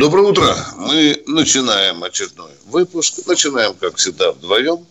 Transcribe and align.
Доброе 0.00 0.28
утро. 0.28 0.56
Мы 0.78 1.22
начинаем 1.26 2.02
очередной 2.02 2.52
выпуск. 2.64 3.16
Начинаем, 3.26 3.74
как 3.74 3.96
всегда, 3.96 4.32
вдвоем. 4.32 4.86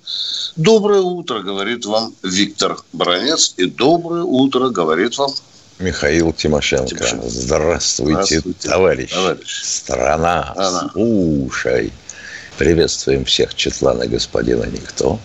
Доброе 0.55 1.01
утро, 1.01 1.39
говорит 1.39 1.84
вам 1.88 2.13
Виктор 2.21 2.77
Бронец. 2.93 3.55
И 3.57 3.65
доброе 3.65 4.21
утро, 4.21 4.70
говорит 4.70 5.17
вам 5.17 5.31
Михаил 5.79 6.31
Тимошенко. 6.31 6.95
Тимошенко. 6.95 7.27
Здравствуйте, 7.27 8.21
Здравствуйте 8.21 8.70
товарищ. 8.70 9.11
товарищ. 9.11 9.63
Страна, 9.63 10.51
Страна, 10.53 10.89
слушай. 10.93 11.91
Приветствуем 12.59 13.26
всех 13.26 13.55
Четлана 13.55 14.05
господина 14.05 14.65
Никто. 14.65 15.20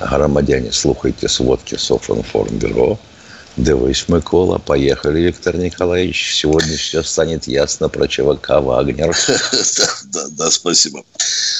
Громадяне, 0.00 0.72
слухайте 0.72 1.28
сводки 1.28 1.74
Софинформбюро. 1.74 2.98
Дивись, 3.56 4.06
Микола, 4.08 4.58
поехали, 4.58 5.20
Виктор 5.20 5.56
Николаевич. 5.56 6.36
Сегодня 6.36 6.76
все 6.76 7.02
станет 7.02 7.46
ясно 7.46 7.88
про 7.88 8.06
ЧВК 8.06 8.60
«Вагнер». 8.60 9.16
Да, 9.76 9.88
да, 10.04 10.28
да, 10.30 10.50
спасибо. 10.50 11.04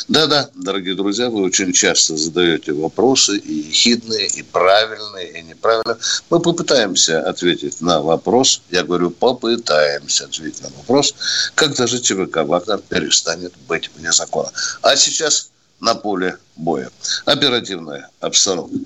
Да-да, 0.09 0.51
дорогие 0.54 0.95
друзья, 0.95 1.30
вы 1.30 1.42
очень 1.42 1.73
часто 1.73 2.16
задаете 2.16 2.73
вопросы, 2.73 3.38
и 3.38 3.52
ехидные, 3.68 4.26
и 4.26 4.43
правильные, 4.43 5.40
и 5.40 5.43
неправильные. 5.43 5.96
Мы 6.29 6.40
попытаемся 6.40 7.23
ответить 7.23 7.80
на 7.80 8.02
вопрос, 8.02 8.60
я 8.71 8.84
говорю, 8.84 9.10
попытаемся 9.10 10.24
ответить 10.24 10.62
на 10.62 10.68
вопрос, 10.76 11.15
когда 11.54 11.87
же 11.87 11.99
ЧВК 11.99 12.45
«Вагнер» 12.45 12.78
перестанет 12.78 13.54
быть 13.68 13.90
вне 13.96 14.12
закона. 14.12 14.51
А 14.82 14.96
сейчас 14.96 15.51
на 15.80 15.95
поле 15.95 16.37
боя. 16.56 16.90
Оперативная 17.24 18.10
обстановка. 18.21 18.76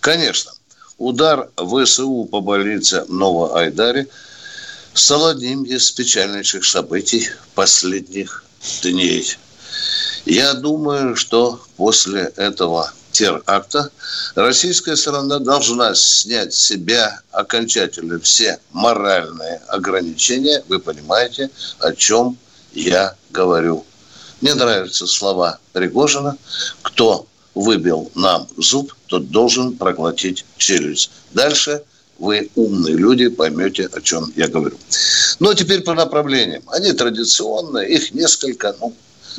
Конечно, 0.00 0.52
Удар 0.98 1.50
ВСУ 1.56 2.26
по 2.30 2.40
больнице 2.40 3.04
Новоайдаре 3.08 4.08
стал 4.94 5.26
одним 5.26 5.64
из 5.64 5.90
печальнейших 5.90 6.64
событий 6.64 7.28
последних 7.54 8.44
дней. 8.82 9.36
Я 10.24 10.54
думаю, 10.54 11.14
что 11.14 11.60
после 11.76 12.32
этого 12.36 12.90
теракта 13.12 13.90
российская 14.34 14.96
сторона 14.96 15.38
должна 15.38 15.94
снять 15.94 16.54
с 16.54 16.64
себя 16.64 17.20
окончательно 17.30 18.18
все 18.18 18.58
моральные 18.72 19.60
ограничения. 19.68 20.64
Вы 20.66 20.78
понимаете, 20.78 21.50
о 21.78 21.92
чем 21.92 22.38
я 22.72 23.14
говорю. 23.30 23.84
Мне 24.40 24.54
нравятся 24.54 25.06
слова 25.06 25.58
Пригожина. 25.74 26.38
Кто 26.80 27.26
выбил 27.56 28.12
нам 28.14 28.46
зуб, 28.58 28.94
тот 29.06 29.30
должен 29.30 29.76
проглотить 29.76 30.44
челюсть. 30.58 31.10
Дальше 31.32 31.82
вы 32.18 32.50
умные 32.54 32.94
люди, 32.94 33.28
поймете, 33.28 33.88
о 33.92 34.00
чем 34.00 34.30
я 34.36 34.46
говорю. 34.46 34.76
Но 35.40 35.54
теперь 35.54 35.80
по 35.80 35.94
направлениям. 35.94 36.62
Они 36.68 36.92
традиционные, 36.92 37.88
их 37.88 38.12
несколько, 38.12 38.76
ну, 38.78 38.94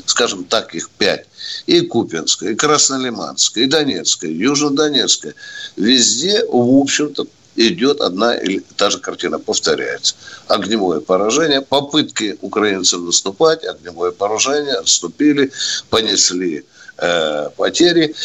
скажем 0.05 0.45
так, 0.45 0.73
их 0.73 0.89
пять. 0.89 1.25
И 1.67 1.81
Купинская, 1.81 2.51
и 2.51 2.55
Краснолиманская, 2.55 3.65
и 3.65 3.67
Донецкая, 3.67 4.31
и 4.31 4.35
Южнодонецкая. 4.35 5.35
Везде, 5.75 6.43
в 6.45 6.81
общем-то, 6.81 7.27
идет 7.55 8.01
одна 8.01 8.35
или 8.35 8.63
та 8.77 8.89
же 8.89 8.97
картина, 8.97 9.37
повторяется. 9.37 10.15
Огневое 10.47 11.01
поражение, 11.01 11.61
попытки 11.61 12.37
украинцев 12.41 13.01
наступать, 13.01 13.63
огневое 13.63 14.11
поражение, 14.11 14.73
отступили, 14.73 15.51
понесли 15.89 16.65
Э, 16.99 17.49
потери, 17.55 18.15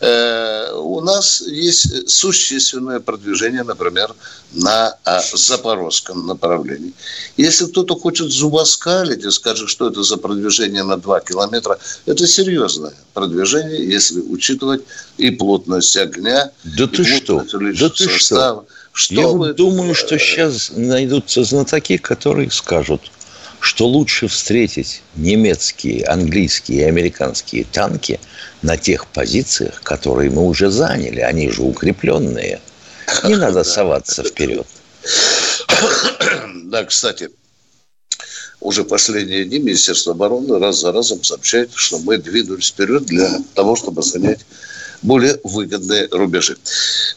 э, 0.00 0.72
у 0.72 1.02
нас 1.02 1.42
есть 1.42 2.08
существенное 2.08 2.98
продвижение, 2.98 3.62
например, 3.62 4.14
на 4.52 4.96
э, 5.04 5.20
запорожском 5.34 6.26
направлении. 6.26 6.94
Если 7.36 7.66
кто-то 7.66 7.94
хочет 7.94 8.30
зубоскалить 8.30 9.22
и 9.24 9.30
скажет, 9.30 9.68
что 9.68 9.88
это 9.88 10.02
за 10.02 10.16
продвижение 10.16 10.82
на 10.82 10.96
2 10.96 11.20
километра, 11.20 11.78
это 12.06 12.26
серьезное 12.26 12.94
продвижение, 13.12 13.86
если 13.86 14.20
учитывать 14.20 14.82
и 15.18 15.30
плотность 15.30 15.94
огня, 15.98 16.52
да 16.64 16.84
и 16.84 16.86
ты 16.86 17.04
что? 17.04 17.44
Да 17.52 17.90
ты 17.90 18.08
что? 18.08 18.64
Что 18.94 19.14
Я 19.14 19.28
вы... 19.28 19.52
думаю, 19.52 19.94
что 19.94 20.18
сейчас 20.18 20.70
найдутся 20.74 21.44
знатоки, 21.44 21.98
которые 21.98 22.50
скажут– 22.50 23.02
что 23.62 23.86
лучше 23.86 24.26
встретить 24.26 25.02
немецкие, 25.14 26.04
английские 26.06 26.80
и 26.80 26.84
американские 26.84 27.62
танки 27.62 28.18
на 28.60 28.76
тех 28.76 29.06
позициях, 29.06 29.80
которые 29.84 30.30
мы 30.30 30.42
уже 30.42 30.68
заняли. 30.68 31.20
Они 31.20 31.48
же 31.48 31.62
укрепленные. 31.62 32.60
Не 33.22 33.36
надо 33.36 33.62
соваться 33.64 34.24
вперед. 34.24 34.66
Да, 36.64 36.84
кстати, 36.86 37.28
уже 38.58 38.82
последние 38.84 39.44
дни 39.44 39.58
Министерство 39.58 40.12
обороны 40.12 40.58
раз 40.58 40.80
за 40.80 40.90
разом 40.90 41.22
сообщает, 41.22 41.70
что 41.74 41.98
мы 41.98 42.16
двинулись 42.16 42.68
вперед 42.68 43.04
для 43.04 43.40
того, 43.54 43.76
чтобы 43.76 44.02
занять 44.02 44.40
более 45.02 45.38
выгодные 45.44 46.08
рубежи. 46.10 46.56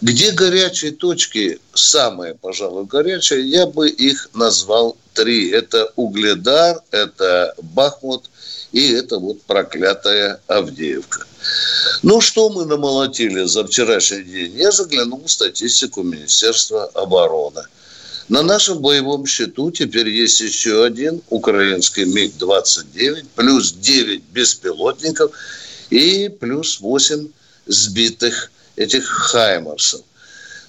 Где 0.01 0.31
горячие 0.31 0.91
точки, 0.91 1.59
самые, 1.73 2.35
пожалуй, 2.35 2.85
горячие, 2.85 3.47
я 3.47 3.65
бы 3.65 3.89
их 3.89 4.29
назвал 4.33 4.97
три. 5.13 5.49
Это 5.51 5.91
Угледар, 5.95 6.81
это 6.91 7.53
Бахмут 7.61 8.29
и 8.71 8.91
это 8.91 9.19
вот 9.19 9.41
проклятая 9.43 10.41
Авдеевка. 10.47 11.25
Ну, 12.03 12.19
что 12.19 12.49
мы 12.49 12.65
намолотили 12.65 13.45
за 13.45 13.65
вчерашний 13.65 14.23
день? 14.23 14.53
Я 14.57 14.71
заглянул 14.71 15.23
в 15.23 15.31
статистику 15.31 16.03
Министерства 16.03 16.85
обороны. 16.93 17.61
На 18.27 18.41
нашем 18.41 18.79
боевом 18.79 19.25
счету 19.27 19.71
теперь 19.71 20.09
есть 20.09 20.41
еще 20.41 20.83
один 20.83 21.21
украинский 21.29 22.05
МиГ-29, 22.05 23.25
плюс 23.35 23.71
9 23.71 24.23
беспилотников 24.33 25.31
и 25.91 26.27
плюс 26.27 26.79
8 26.79 27.27
сбитых 27.65 28.51
этих 28.75 29.05
хаймарсов. 29.05 30.01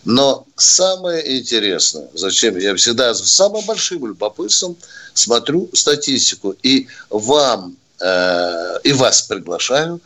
Но 0.04 0.46
самое 0.56 1.38
интересное, 1.38 2.08
зачем 2.14 2.56
я 2.56 2.76
всегда 2.76 3.12
с 3.12 3.24
самым 3.28 3.64
большим 3.64 4.06
любопытством 4.06 4.76
смотрю 5.14 5.68
статистику 5.72 6.54
и 6.62 6.86
вам 7.10 7.76
э, 8.00 8.78
и 8.84 8.92
вас 8.92 9.22
приглашаю 9.22 10.00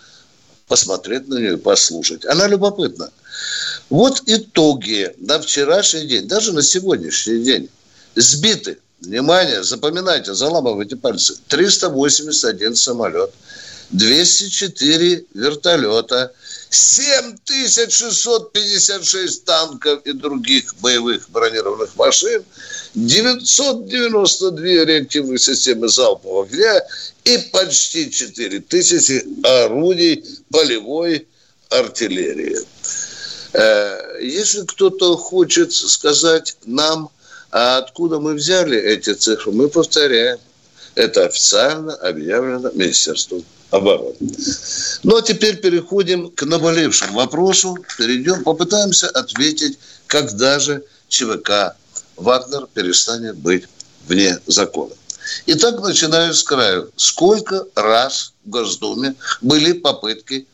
посмотреть 0.69 1.29
на 1.29 1.35
нее, 1.35 1.59
послушать. 1.59 2.25
Она 2.25 2.47
любопытна. 2.47 3.11
Вот 3.91 4.23
итоги 4.27 5.13
на 5.19 5.41
вчерашний 5.41 6.07
день, 6.07 6.29
даже 6.29 6.53
на 6.53 6.63
сегодняшний 6.63 7.43
день. 7.43 7.69
Сбиты, 8.15 8.79
внимание, 9.01 9.63
запоминайте, 9.65 10.33
заламывайте 10.33 10.97
пальцы, 10.97 11.35
381 11.49 12.77
самолет, 12.77 13.33
204 13.91 15.25
вертолета, 15.35 16.33
7656 16.71 19.45
танков 19.45 20.01
и 20.05 20.13
других 20.13 20.77
боевых 20.77 21.29
бронированных 21.31 21.97
машин, 21.97 22.45
992 22.95 24.85
реактивных 24.85 25.41
системы 25.41 25.89
залпового 25.89 26.45
огня 26.45 26.81
и 27.25 27.39
почти 27.53 28.09
4000 28.11 29.65
орудий 29.65 30.25
полевой 30.51 31.27
артиллерии. 31.71 32.59
Э, 33.53 34.19
если 34.23 34.65
кто-то 34.65 35.17
хочет 35.17 35.73
сказать 35.73 36.57
нам, 36.65 37.11
а 37.51 37.79
откуда 37.79 38.21
мы 38.21 38.35
взяли 38.35 38.79
эти 38.79 39.13
цифры, 39.13 39.53
мы 39.53 39.69
повторяем. 39.69 40.39
Это 40.95 41.27
официально 41.27 41.95
объявлено 41.95 42.71
Министерством 42.75 43.45
обороны. 43.71 44.17
Ну, 45.03 45.17
а 45.17 45.23
теперь 45.23 45.57
переходим 45.57 46.31
к 46.31 46.43
наболевшему 46.45 47.15
вопросу. 47.15 47.77
Перейдем, 47.97 48.43
попытаемся 48.43 49.09
ответить, 49.09 49.79
когда 50.07 50.59
же 50.59 50.83
ЧВК 51.09 51.77
«Вагнер» 52.17 52.67
перестанет 52.75 53.37
быть 53.37 53.65
вне 54.07 54.39
закона. 54.47 54.95
Итак, 55.47 55.81
начинаю 55.81 56.35
с 56.35 56.43
краю. 56.43 56.91
Сколько 56.97 57.67
раз 57.75 58.33
в 58.45 58.51
Госдуме 58.51 59.15
были 59.41 59.73
попытки 59.73 60.47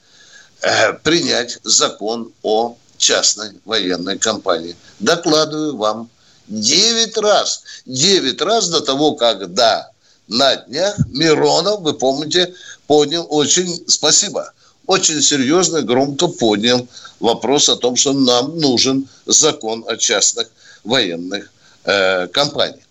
э, 0.61 0.93
принять 0.95 1.59
закон 1.63 2.33
о 2.43 2.77
частной 2.99 3.53
военной 3.65 4.19
компании? 4.19 4.77
Докладываю 4.99 5.77
вам. 5.77 6.11
Девять 6.49 7.17
раз. 7.17 7.63
Девять 7.87 8.41
раз 8.41 8.69
до 8.69 8.81
того, 8.81 9.15
когда 9.15 9.91
на 10.29 10.57
днях 10.57 10.97
Миронов, 11.09 11.81
вы 11.81 11.95
помните, 11.95 12.55
поднял 12.87 13.27
очень, 13.31 13.85
спасибо, 13.89 14.53
очень 14.87 15.23
серьезно, 15.23 15.83
громко 15.83 16.29
поднял 16.29 16.87
вопрос 17.21 17.69
о 17.69 17.77
том, 17.77 17.97
что 17.97 18.13
нам 18.13 18.59
нужен 18.59 19.09
закон 19.27 19.85
о 19.89 19.97
частных 19.97 20.49
военных 20.85 21.51
э, 21.85 22.29
компаниях. 22.29 22.85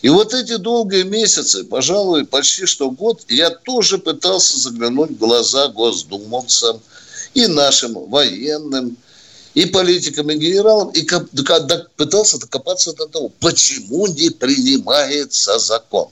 И 0.00 0.08
вот 0.08 0.32
эти 0.32 0.56
долгие 0.56 1.02
месяцы, 1.02 1.64
пожалуй, 1.64 2.24
почти 2.24 2.66
что 2.66 2.90
год, 2.90 3.22
я 3.28 3.50
тоже 3.50 3.98
пытался 3.98 4.58
заглянуть 4.58 5.10
в 5.10 5.18
глаза 5.18 5.68
госдумовцам 5.68 6.80
и 7.34 7.46
нашим 7.48 7.94
военным, 8.08 8.96
и 9.54 9.66
политикам, 9.66 10.30
и 10.30 10.36
генералам, 10.36 10.90
и 10.90 11.04
пытался 11.96 12.38
докопаться 12.38 12.92
до 12.92 13.06
того, 13.06 13.32
почему 13.40 14.06
не 14.06 14.30
принимается 14.30 15.58
закон. 15.58 16.08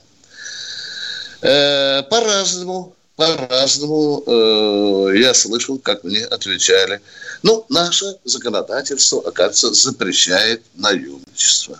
Э, 1.41 2.03
по-разному, 2.03 2.95
по-разному 3.15 4.23
э, 4.25 5.17
я 5.17 5.33
слышал, 5.33 5.77
как 5.77 6.03
мне 6.03 6.25
отвечали. 6.25 7.01
Ну, 7.43 7.65
наше 7.69 8.17
законодательство, 8.23 9.21
оказывается, 9.25 9.73
запрещает 9.73 10.63
наемничество. 10.75 11.79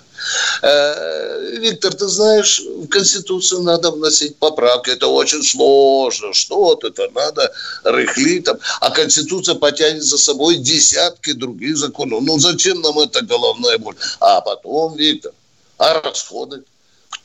Э, 0.61 1.57
Виктор, 1.57 1.93
ты 1.93 2.07
знаешь, 2.07 2.59
в 2.59 2.87
Конституцию 2.87 3.61
надо 3.61 3.91
вносить 3.91 4.37
поправки. 4.37 4.91
Это 4.91 5.07
очень 5.07 5.43
сложно. 5.43 6.33
Что-то 6.33 6.87
это 6.87 7.09
надо 7.15 7.51
рыхлить. 7.83 8.45
Там. 8.45 8.57
А 8.79 8.91
Конституция 8.91 9.55
потянет 9.55 10.03
за 10.03 10.17
собой 10.17 10.57
десятки 10.57 11.33
других 11.33 11.77
законов. 11.77 12.21
Ну, 12.23 12.37
зачем 12.39 12.81
нам 12.81 12.99
это 12.99 13.23
головная 13.23 13.77
боль? 13.79 13.95
А 14.19 14.41
потом, 14.41 14.95
Виктор, 14.95 15.31
а 15.77 16.01
расходы? 16.01 16.63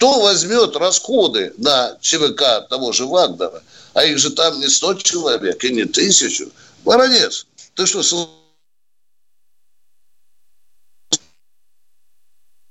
Кто 0.02 0.18
возьмет 0.18 0.74
расходы 0.74 1.54
на 1.58 1.96
ЧВК 2.00 2.66
того 2.68 2.90
же 2.90 3.06
Вагнера? 3.06 3.62
А 3.94 4.04
их 4.04 4.18
же 4.18 4.30
там 4.30 4.58
не 4.58 4.66
100 4.66 4.94
человек 4.94 5.62
и 5.62 5.72
не 5.72 5.84
тысячу. 5.84 6.50
Воронец, 6.82 7.46
ты 7.76 7.86
что, 7.86 8.02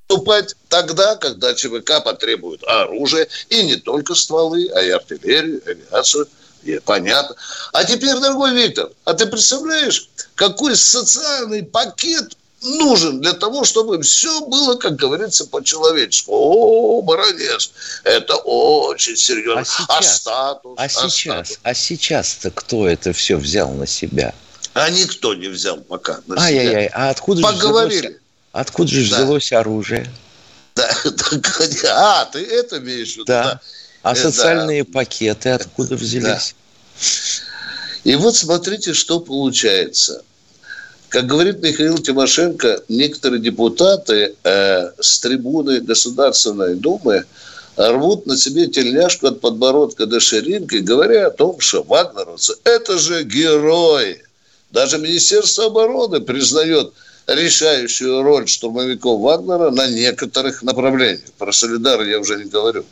вступать 0.10 0.58
тогда, 0.68 1.16
когда 1.16 1.54
ЧВК 1.54 2.04
потребует 2.04 2.66
оружие, 2.66 3.30
и 3.48 3.64
не 3.64 3.78
только 3.78 4.14
стволы, 4.14 4.68
а 4.76 4.82
и 4.82 4.90
артиллерию, 4.90 5.62
авиацию. 5.66 6.28
И 6.64 6.80
понятно. 6.80 7.38
А 7.72 7.86
теперь, 7.86 8.20
дорогой 8.20 8.54
Виктор, 8.56 8.92
а 9.06 9.14
ты 9.14 9.26
представляешь, 9.26 10.10
какой 10.36 10.76
социальный 10.76 11.64
пакет 11.64 12.36
нужен 12.62 13.22
для 13.22 13.34
того, 13.34 13.64
чтобы 13.64 14.02
все 14.02 14.42
было, 14.42 14.76
как 14.76 14.96
говорится, 14.96 15.46
по-человечески. 15.46 16.28
О, 16.30 17.02
баронец, 17.02 17.72
это 18.04 18.36
очень 18.36 19.18
серьезно. 19.18 19.62
А, 19.88 19.98
а 19.98 20.02
сейчас, 20.02 20.12
а 20.12 20.20
статус? 20.20 20.74
А, 20.78 20.84
а 20.84 20.90
сейчас, 20.90 21.48
статус? 21.48 21.60
а 21.64 21.74
сейчас-то 21.74 22.52
кто 22.52 22.88
это 22.88 23.14
все 23.14 23.38
взял 23.38 23.72
на 23.72 23.88
себя? 23.88 24.34
А 24.74 24.90
никто 24.90 25.34
не 25.34 25.48
взял 25.48 25.78
пока 25.78 26.22
на 26.28 26.36
себя. 26.36 26.46
Ай-яй-яй, 26.46 26.88
а 26.94 27.10
откуда 27.10 27.42
Поговорили. 27.42 28.08
же 28.08 28.22
Откуда 28.52 28.90
же 28.90 29.10
да. 29.10 29.18
взялось 29.18 29.52
оружие? 29.54 30.12
Да, 30.76 30.90
а, 31.90 32.26
ты 32.26 32.44
это 32.44 32.80
имеешь 32.80 33.14
в 33.14 33.16
виду? 33.18 33.26
Да. 33.26 33.44
да. 33.44 33.62
А 34.04 34.14
это, 34.14 34.22
социальные 34.22 34.84
да. 34.84 34.92
пакеты 34.92 35.50
откуда 35.50 35.96
взялись? 35.96 36.56
Да. 38.04 38.12
И 38.12 38.16
вот 38.16 38.36
смотрите, 38.36 38.94
что 38.94 39.20
получается. 39.20 40.24
Как 41.12 41.26
говорит 41.26 41.62
Михаил 41.62 41.98
Тимошенко, 41.98 42.84
некоторые 42.88 43.42
депутаты 43.42 44.34
э, 44.44 44.92
с 45.00 45.20
трибуны 45.20 45.82
Государственной 45.82 46.76
Думы 46.76 47.26
рвут 47.76 48.26
на 48.26 48.38
себе 48.38 48.68
тельняшку 48.68 49.28
от 49.28 49.42
подбородка 49.42 50.06
до 50.06 50.20
ширинки, 50.20 50.78
говоря 50.78 51.28
о 51.28 51.32
том, 51.32 51.60
что 51.60 51.84
вагнеровцы– 51.84 52.56
это 52.64 52.98
же 52.98 53.24
герои. 53.24 54.24
Даже 54.72 54.98
Министерство 54.98 55.66
обороны 55.66 56.22
признает– 56.22 56.94
решающую 57.28 58.24
роль 58.24 58.48
штурмовиков 58.48 59.20
Вагнера 59.20 59.70
на 59.72 59.88
некоторых 59.88 60.64
направлениях. 60.64 61.32
Про 61.38 61.52
Солидар 61.52 62.02
я 62.04 62.20
уже 62.20 62.38
не 62.38 62.50
говорю. 62.50 62.86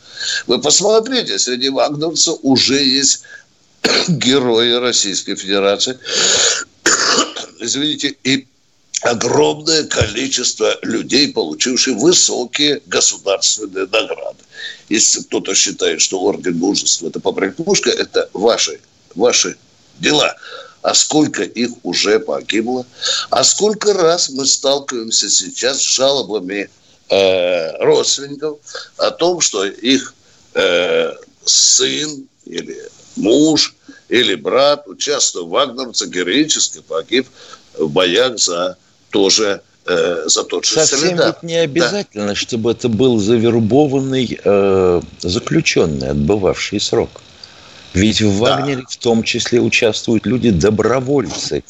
Вы 0.48 0.60
посмотрите, 0.60 1.40
среди 1.40 1.70
вагнерцев 1.70 2.38
уже 2.42 2.84
есть 2.84 3.24
герои 4.08 4.74
Российской 4.74 5.36
Федерации. 5.36 5.98
Извините, 7.60 8.16
и 8.24 8.48
огромное 9.02 9.86
количество 9.86 10.78
людей, 10.82 11.32
получивших 11.32 11.96
высокие 11.98 12.82
государственные 12.88 13.86
награды. 13.88 14.44
Если 14.90 15.22
кто-то 15.24 15.54
считает, 15.56 16.02
что 16.02 16.20
орден 16.20 16.58
мужества– 16.58 17.08
это 17.10 17.20
попрыгнушка, 17.20 17.90
это 17.90 18.30
ваши, 18.34 18.80
ваши 19.16 19.58
дела 20.00 20.36
а 20.82 20.94
сколько 20.94 21.44
их 21.44 21.72
уже 21.84 22.20
погибло, 22.20 22.86
а 23.30 23.44
сколько 23.44 23.94
раз 23.94 24.30
мы 24.30 24.46
сталкиваемся 24.46 25.30
сейчас 25.30 25.80
с 25.80 25.96
жалобами 25.96 26.70
э, 27.10 27.84
родственников 27.84 28.60
о 28.98 29.12
том, 29.12 29.42
что 29.42 29.66
их 29.66 30.14
э, 30.54 31.14
сын 31.46 32.28
или 32.46 32.78
муж 33.16 33.76
или 34.10 34.36
брат, 34.36 34.88
участвуя 34.88 35.46
в 35.46 35.50
вагнеровце, 35.50 36.08
героически 36.08 36.82
погиб 36.88 37.28
в 37.78 37.90
боях 37.90 38.40
за 38.40 38.78
тоже 39.12 39.62
э, 39.86 40.24
за 40.26 40.44
тот 40.44 40.66
же 40.66 40.76
Совсем 40.76 41.00
Солидар. 41.00 41.28
ведь 41.28 41.44
не 41.44 41.58
обязательно, 41.58 42.28
да. 42.28 42.36
чтобы 42.36 42.72
это 42.72 42.90
был 42.90 43.20
завербованный 43.20 44.40
э, 44.44 45.02
заключенный, 45.20 46.10
отбывавший 46.10 46.80
срок. 46.80 47.22
Ведь 47.94 48.22
в 48.22 48.38
Вагнере 48.38 48.82
да. 48.82 48.88
в 48.88 48.98
том 48.98 49.24
числе 49.24 49.60
участвуют 49.60 50.26
люди-добровольцы. 50.26 51.64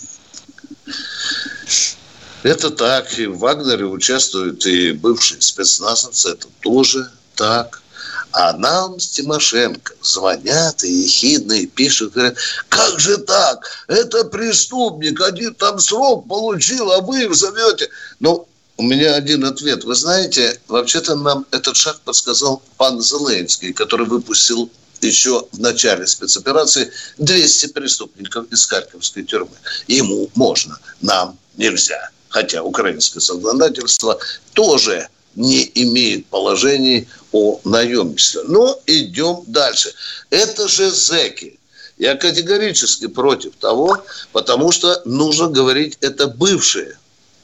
Это 2.44 2.70
так. 2.72 3.18
И 3.20 3.26
в 3.26 3.40
Вагнере 3.40 3.86
участвуют 3.86 4.66
и 4.66 4.92
бывшие 4.92 5.42
спецназовцы. 5.42 6.30
Это 6.32 6.48
тоже 6.62 7.10
так. 7.36 7.82
А 8.32 8.54
нам 8.54 9.00
с 9.00 9.10
Тимошенко 9.10 9.94
звонят 10.02 10.84
и 10.84 10.92
ехидно, 10.92 11.54
и 11.54 11.66
пишут, 11.66 12.14
говорят, 12.14 12.38
как 12.70 13.00
же 13.00 13.18
так? 13.18 13.66
Это 13.88 14.24
преступник, 14.26 15.20
один 15.22 15.56
там 15.56 15.80
срок 15.80 16.28
получил, 16.28 16.92
а 16.92 17.02
вы 17.02 17.24
их 17.24 17.36
зовете. 17.36 17.90
Ну, 18.20 18.48
у 18.78 18.84
меня 18.84 19.16
один 19.16 19.46
ответ. 19.46 19.84
Вы 19.84 19.96
знаете, 19.96 20.60
вообще-то 20.68 21.16
нам 21.16 21.46
этот 21.52 21.76
шаг 21.76 22.00
подсказал 22.02 22.62
пан 22.78 23.02
Зеленский, 23.02 23.74
который 23.74 24.06
выпустил 24.06 24.70
еще 25.02 25.48
в 25.52 25.60
начале 25.60 26.06
спецоперации 26.08 26.92
200 27.18 27.68
преступников 27.68 28.52
из 28.52 28.66
Харьковской 28.66 29.24
тюрьмы. 29.24 29.56
Ему 29.88 30.30
можно, 30.36 30.78
нам 31.02 31.38
нельзя. 31.58 32.10
Хотя 32.30 32.64
украинское 32.64 33.22
законодательство 33.22 34.20
тоже 34.54 35.10
не 35.36 35.70
имеет 35.76 36.26
положений 36.28 37.08
о 37.32 37.60
наемничестве. 37.64 38.42
Но 38.48 38.80
идем 38.86 39.44
дальше. 39.48 39.94
Это 40.30 40.68
же 40.68 40.92
зеки. 40.92 41.60
Я 41.98 42.16
категорически 42.16 43.08
против 43.08 43.56
того, 43.58 43.98
потому 44.32 44.72
что 44.72 45.02
нужно 45.06 45.48
говорить, 45.48 45.98
это 46.02 46.28
бывшие. 46.28 46.98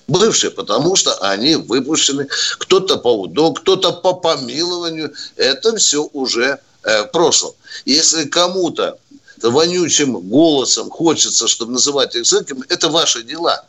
Бывшие, 0.08 0.52
потому 0.52 0.96
что 0.96 1.16
они 1.16 1.56
выпущены, 1.56 2.28
кто-то 2.60 2.98
по 2.98 3.22
УДО, 3.22 3.54
кто-то 3.54 3.92
по 3.92 4.14
помилованию. 4.14 5.14
Это 5.36 5.76
все 5.78 6.08
уже 6.14 6.60
Э, 6.86 7.06
в. 7.06 7.56
Если 7.86 8.26
кому-то 8.26 9.00
вонючим 9.42 10.20
голосом 10.30 10.92
хочется, 10.92 11.48
чтобы 11.48 11.74
называть 11.74 12.16
их 12.16 12.26
зэками, 12.28 12.64
это 12.70 12.90
ваши 12.90 13.24
дела. 13.24 13.66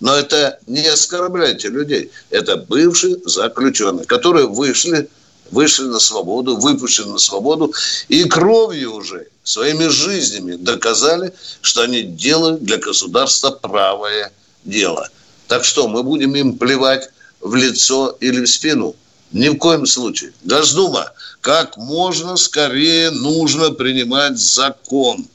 Но 0.00 0.14
это 0.14 0.58
не 0.66 0.86
оскорбляйте 0.86 1.68
людей. 1.68 2.10
Это 2.30 2.56
бывшие 2.56 3.16
заключенные, 3.24 4.06
которые 4.06 4.46
вышли, 4.46 5.08
вышли 5.50 5.84
на 5.84 5.98
свободу, 5.98 6.56
выпущены 6.56 7.12
на 7.12 7.18
свободу 7.18 7.72
и 8.08 8.24
кровью 8.24 8.94
уже, 8.94 9.26
своими 9.42 9.88
жизнями 9.88 10.54
доказали, 10.54 11.34
что 11.62 11.82
они 11.82 12.02
делают 12.02 12.62
для 12.62 12.76
государства 12.76 13.50
правое 13.50 14.32
дело. 14.64 15.08
Так 15.48 15.64
что, 15.64 15.88
мы 15.88 16.02
будем 16.02 16.34
им 16.34 16.58
плевать 16.58 17.10
в 17.40 17.54
лицо 17.54 18.16
или 18.20 18.44
в 18.44 18.48
спину? 18.48 18.94
Ни 19.32 19.48
в 19.48 19.56
коем 19.56 19.84
случае. 19.84 20.32
Госдума– 20.44 21.12
как 21.40 21.76
можно 21.76 22.36
скорее 22.36 23.10
нужно 23.10 23.70
принимать 23.70 24.38
закон. 24.38 25.26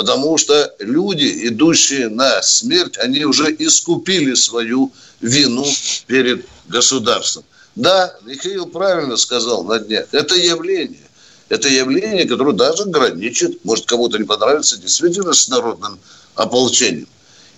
Потому 0.00 0.38
что 0.38 0.74
люди, 0.78 1.46
идущие 1.48 2.08
на 2.08 2.40
смерть, 2.40 2.96
они 2.96 3.26
уже 3.26 3.54
искупили 3.58 4.32
свою 4.32 4.90
вину 5.20 5.66
перед 6.06 6.46
государством. 6.68 7.44
Да, 7.76 8.16
Михаил 8.22 8.64
правильно 8.64 9.18
сказал 9.18 9.62
на 9.64 9.78
днях, 9.78 10.06
это 10.12 10.36
явление. 10.36 11.06
Это 11.50 11.68
явление, 11.68 12.24
которое 12.24 12.54
даже 12.54 12.86
граничит, 12.86 13.62
может, 13.62 13.84
кому-то 13.84 14.16
не 14.16 14.24
понравится, 14.24 14.78
действительно 14.78 15.34
с 15.34 15.48
народным 15.48 15.98
ополчением. 16.34 17.08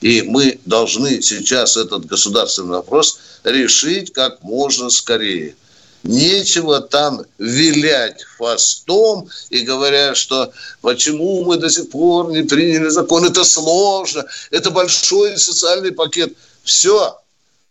И 0.00 0.22
мы 0.22 0.58
должны 0.64 1.22
сейчас 1.22 1.76
этот 1.76 2.06
государственный 2.06 2.70
вопрос 2.70 3.20
решить 3.44 4.12
как 4.12 4.42
можно 4.42 4.90
скорее. 4.90 5.54
Нечего 6.02 6.80
там 6.80 7.24
вилять 7.38 8.22
фастом 8.36 9.28
и 9.50 9.60
говоря, 9.60 10.14
что 10.14 10.52
почему 10.80 11.44
мы 11.44 11.58
до 11.58 11.70
сих 11.70 11.90
пор 11.90 12.32
не 12.32 12.42
приняли 12.42 12.88
закон. 12.88 13.24
Это 13.24 13.44
сложно, 13.44 14.24
это 14.50 14.70
большой 14.70 15.38
социальный 15.38 15.92
пакет. 15.92 16.34
Все. 16.64 17.18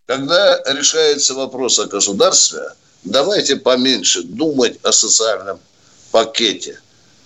Когда 0.05 0.61
решается 0.65 1.33
вопрос 1.33 1.79
о 1.79 1.87
государстве, 1.87 2.61
давайте 3.03 3.57
поменьше 3.57 4.23
думать 4.23 4.79
о 4.83 4.91
социальном 4.91 5.59
пакете. 6.11 6.79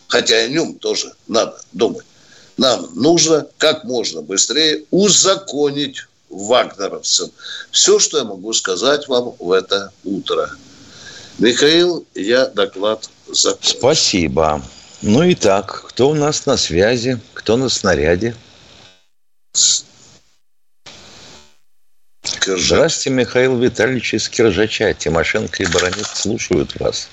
Хотя 0.07 0.37
о 0.37 0.47
нем 0.47 0.77
тоже 0.79 1.13
надо 1.27 1.59
думать. 1.71 2.05
Нам 2.57 2.89
нужно 2.95 3.47
как 3.57 3.83
можно 3.83 4.21
быстрее 4.21 4.85
узаконить 4.89 6.05
вагнеровцев. 6.29 7.29
Все, 7.71 7.99
что 7.99 8.17
я 8.17 8.23
могу 8.23 8.53
сказать 8.53 9.07
вам 9.07 9.35
в 9.39 9.51
это 9.51 9.91
утро. 10.03 10.49
Михаил, 11.37 12.05
я 12.15 12.47
доклад 12.47 13.09
закончил. 13.27 13.79
Спасибо. 13.79 14.61
Ну 15.01 15.23
и 15.23 15.35
так, 15.35 15.85
кто 15.89 16.09
у 16.09 16.13
нас 16.13 16.45
на 16.45 16.55
связи, 16.57 17.19
кто 17.33 17.57
на 17.57 17.69
снаряде? 17.69 18.33
Киржач. 22.23 22.67
Здравствуйте, 22.67 23.09
Михаил 23.17 23.57
Витальевич 23.57 24.13
из 24.13 24.29
Киржача. 24.29 24.93
Тимошенко 24.93 25.63
и 25.63 25.65
Баранец 25.71 26.07
слушают 26.07 26.79
вас. 26.79 27.09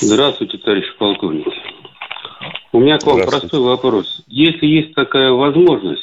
Здравствуйте, 0.00 0.58
товарищ 0.58 0.86
полковник. 0.98 1.46
У 2.72 2.80
меня 2.80 2.98
к 2.98 3.04
вам 3.04 3.22
простой 3.22 3.60
вопрос. 3.60 4.22
Если 4.26 4.66
есть 4.66 4.94
такая 4.94 5.30
возможность, 5.30 6.02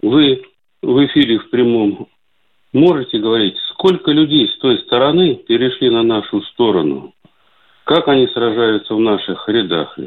вы 0.00 0.42
в 0.82 1.06
эфире 1.06 1.38
в 1.38 1.50
прямом 1.50 2.08
можете 2.72 3.18
говорить, 3.18 3.56
сколько 3.70 4.10
людей 4.10 4.48
с 4.48 4.58
той 4.58 4.78
стороны 4.78 5.36
перешли 5.36 5.90
на 5.90 6.02
нашу 6.02 6.42
сторону? 6.52 7.14
Как 7.84 8.08
они 8.08 8.26
сражаются 8.28 8.94
в 8.94 9.00
наших 9.00 9.48
рядах? 9.48 9.98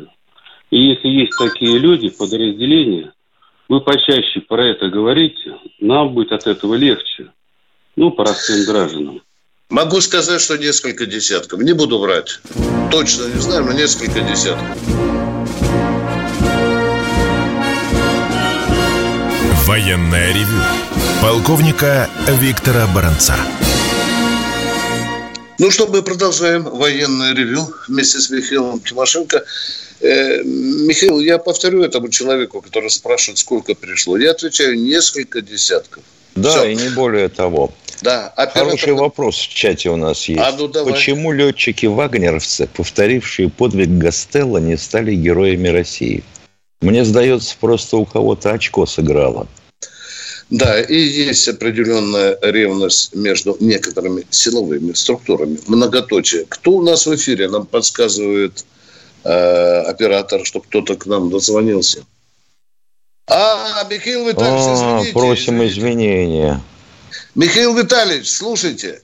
И 0.71 0.79
если 0.81 1.07
есть 1.07 1.33
такие 1.37 1.77
люди, 1.77 2.09
подразделения, 2.09 3.13
вы 3.69 3.81
почаще 3.81 4.41
про 4.41 4.67
это 4.67 4.89
говорите, 4.89 5.55
нам 5.79 6.13
будет 6.13 6.31
от 6.31 6.47
этого 6.47 6.75
легче. 6.75 7.31
Ну, 7.95 8.11
простым 8.11 8.65
гражданам. 8.65 9.21
Могу 9.69 9.99
сказать, 10.01 10.41
что 10.41 10.57
несколько 10.57 11.05
десятков. 11.05 11.59
Не 11.61 11.73
буду 11.73 11.97
врать. 11.97 12.39
Точно 12.91 13.23
не 13.23 13.39
знаю, 13.39 13.65
но 13.65 13.71
несколько 13.71 14.21
десятков. 14.21 15.14
Военная 19.65 20.31
ревю. 20.31 20.61
Полковника 21.23 22.07
Виктора 22.39 22.85
Баранца. 22.93 23.35
Ну 25.57 25.71
что, 25.71 25.87
мы 25.87 26.03
продолжаем 26.03 26.65
военное 26.65 27.33
ревю 27.33 27.67
вместе 27.87 28.19
с 28.19 28.29
Михаилом 28.29 28.79
Тимошенко. 28.79 29.43
Э, 30.01 30.43
Михаил, 30.43 31.19
я 31.19 31.39
повторю 31.39 31.81
этому 31.81 32.09
человеку, 32.09 32.61
который 32.61 32.91
спрашивает, 32.91 33.39
сколько 33.39 33.73
пришло. 33.73 34.17
Я 34.17 34.31
отвечаю, 34.31 34.79
несколько 34.79 35.41
десятков. 35.41 36.03
Да, 36.35 36.51
Все. 36.51 36.65
и 36.65 36.75
не 36.75 36.89
более 36.89 37.29
того. 37.29 37.73
Да, 38.03 38.27
оператор... 38.27 38.65
Хороший 38.65 38.93
вопрос 38.93 39.37
в 39.37 39.49
чате 39.49 39.89
у 39.89 39.95
нас 39.95 40.25
есть. 40.25 40.41
А, 40.41 40.51
ну, 40.55 40.67
давай. 40.67 40.93
Почему 40.93 41.31
летчики-вагнеровцы, 41.31 42.67
повторившие 42.67 43.49
подвиг 43.49 43.89
Гастелла, 43.89 44.59
не 44.59 44.77
стали 44.77 45.15
героями 45.15 45.69
России? 45.69 46.23
Мне 46.85 47.03
сдается, 47.03 47.55
просто 47.59 47.97
у 47.97 48.05
кого-то 48.05 48.51
очко 48.51 48.85
сыграло. 48.85 49.47
Да, 50.51 50.79
и 50.79 50.95
есть 50.95 51.47
определенная 51.47 52.37
ревность 52.43 53.15
между 53.15 53.57
некоторыми 53.59 54.27
силовыми 54.29 54.93
структурами. 54.93 55.57
Многоточие. 55.65 56.45
Кто 56.47 56.73
у 56.73 56.83
нас 56.83 57.07
в 57.07 57.15
эфире? 57.15 57.49
Нам 57.49 57.65
подсказывает 57.65 58.63
э, 59.23 59.79
оператор, 59.81 60.45
что 60.45 60.59
кто-то 60.59 60.95
к 60.95 61.07
нам 61.07 61.31
дозвонился. 61.31 62.05
А, 63.27 63.83
Михаил 63.89 64.27
Витальевич, 64.27 64.65
а, 64.67 64.75
извините. 64.75 65.13
Просим 65.13 65.55
извините. 65.55 65.73
извинения. 65.73 66.61
Михаил 67.33 67.75
Витальевич, 67.75 68.29
слушайте, 68.29 69.01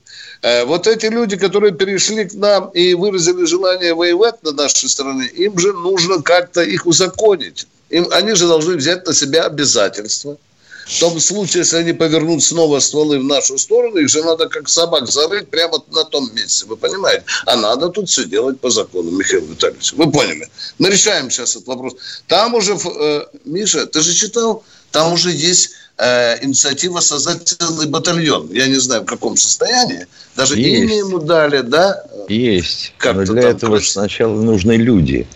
вот 0.65 0.87
эти 0.87 1.05
люди, 1.05 1.37
которые 1.37 1.71
перешли 1.71 2.25
к 2.25 2.33
нам 2.33 2.69
и 2.69 2.93
выразили 2.93 3.45
желание 3.45 3.93
воевать 3.93 4.41
на 4.43 4.51
нашей 4.51 4.89
стороне, 4.89 5.27
им 5.27 5.57
же 5.59 5.73
нужно 5.73 6.21
как-то 6.21 6.61
их 6.61 6.85
узаконить. 6.85 7.67
Им, 7.89 8.07
они 8.11 8.33
же 8.33 8.47
должны 8.47 8.75
взять 8.75 9.05
на 9.05 9.13
себя 9.13 9.43
обязательства– 9.43 10.37
в 10.91 10.99
том 10.99 11.19
случае, 11.19 11.59
если 11.59 11.77
они 11.77 11.93
повернут 11.93 12.43
снова 12.43 12.79
стволы 12.79 13.19
в 13.19 13.23
нашу 13.23 13.57
сторону, 13.57 13.97
их 13.97 14.09
же 14.09 14.23
надо 14.23 14.49
как 14.49 14.67
собак 14.67 15.07
зарыть 15.07 15.49
прямо 15.49 15.81
на 15.91 16.03
том 16.03 16.29
месте, 16.35 16.65
вы 16.65 16.75
понимаете? 16.75 17.23
А 17.45 17.55
надо 17.55 17.89
тут 17.89 18.09
все 18.09 18.25
делать 18.25 18.59
по 18.59 18.69
закону, 18.69 19.11
Михаил 19.11 19.45
Витальевич. 19.45 19.93
Вы 19.93 20.11
поняли? 20.11 20.49
Мы 20.79 20.89
решаем 20.89 21.29
сейчас 21.29 21.55
этот 21.55 21.67
вопрос. 21.67 21.93
Там 22.27 22.55
уже, 22.55 22.73
э, 22.73 23.25
Миша, 23.45 23.85
ты 23.85 24.01
же 24.01 24.13
читал, 24.13 24.63
там 24.91 25.13
уже 25.13 25.31
есть 25.31 25.71
э, 25.97 26.43
инициатива 26.43 26.99
создать 26.99 27.47
целый 27.47 27.87
батальон. 27.87 28.49
Я 28.51 28.67
не 28.67 28.79
знаю, 28.79 29.03
в 29.03 29.05
каком 29.05 29.37
состоянии. 29.37 30.07
Даже 30.35 30.57
есть. 30.59 30.83
имя 30.83 30.97
ему 30.97 31.19
дали, 31.19 31.61
да? 31.61 32.03
Есть. 32.27 32.93
Как 32.97 33.15
Но 33.15 33.23
для 33.25 33.49
этого 33.49 33.71
короче. 33.71 33.91
сначала 33.91 34.39
нужны 34.41 34.73
люди. 34.73 35.27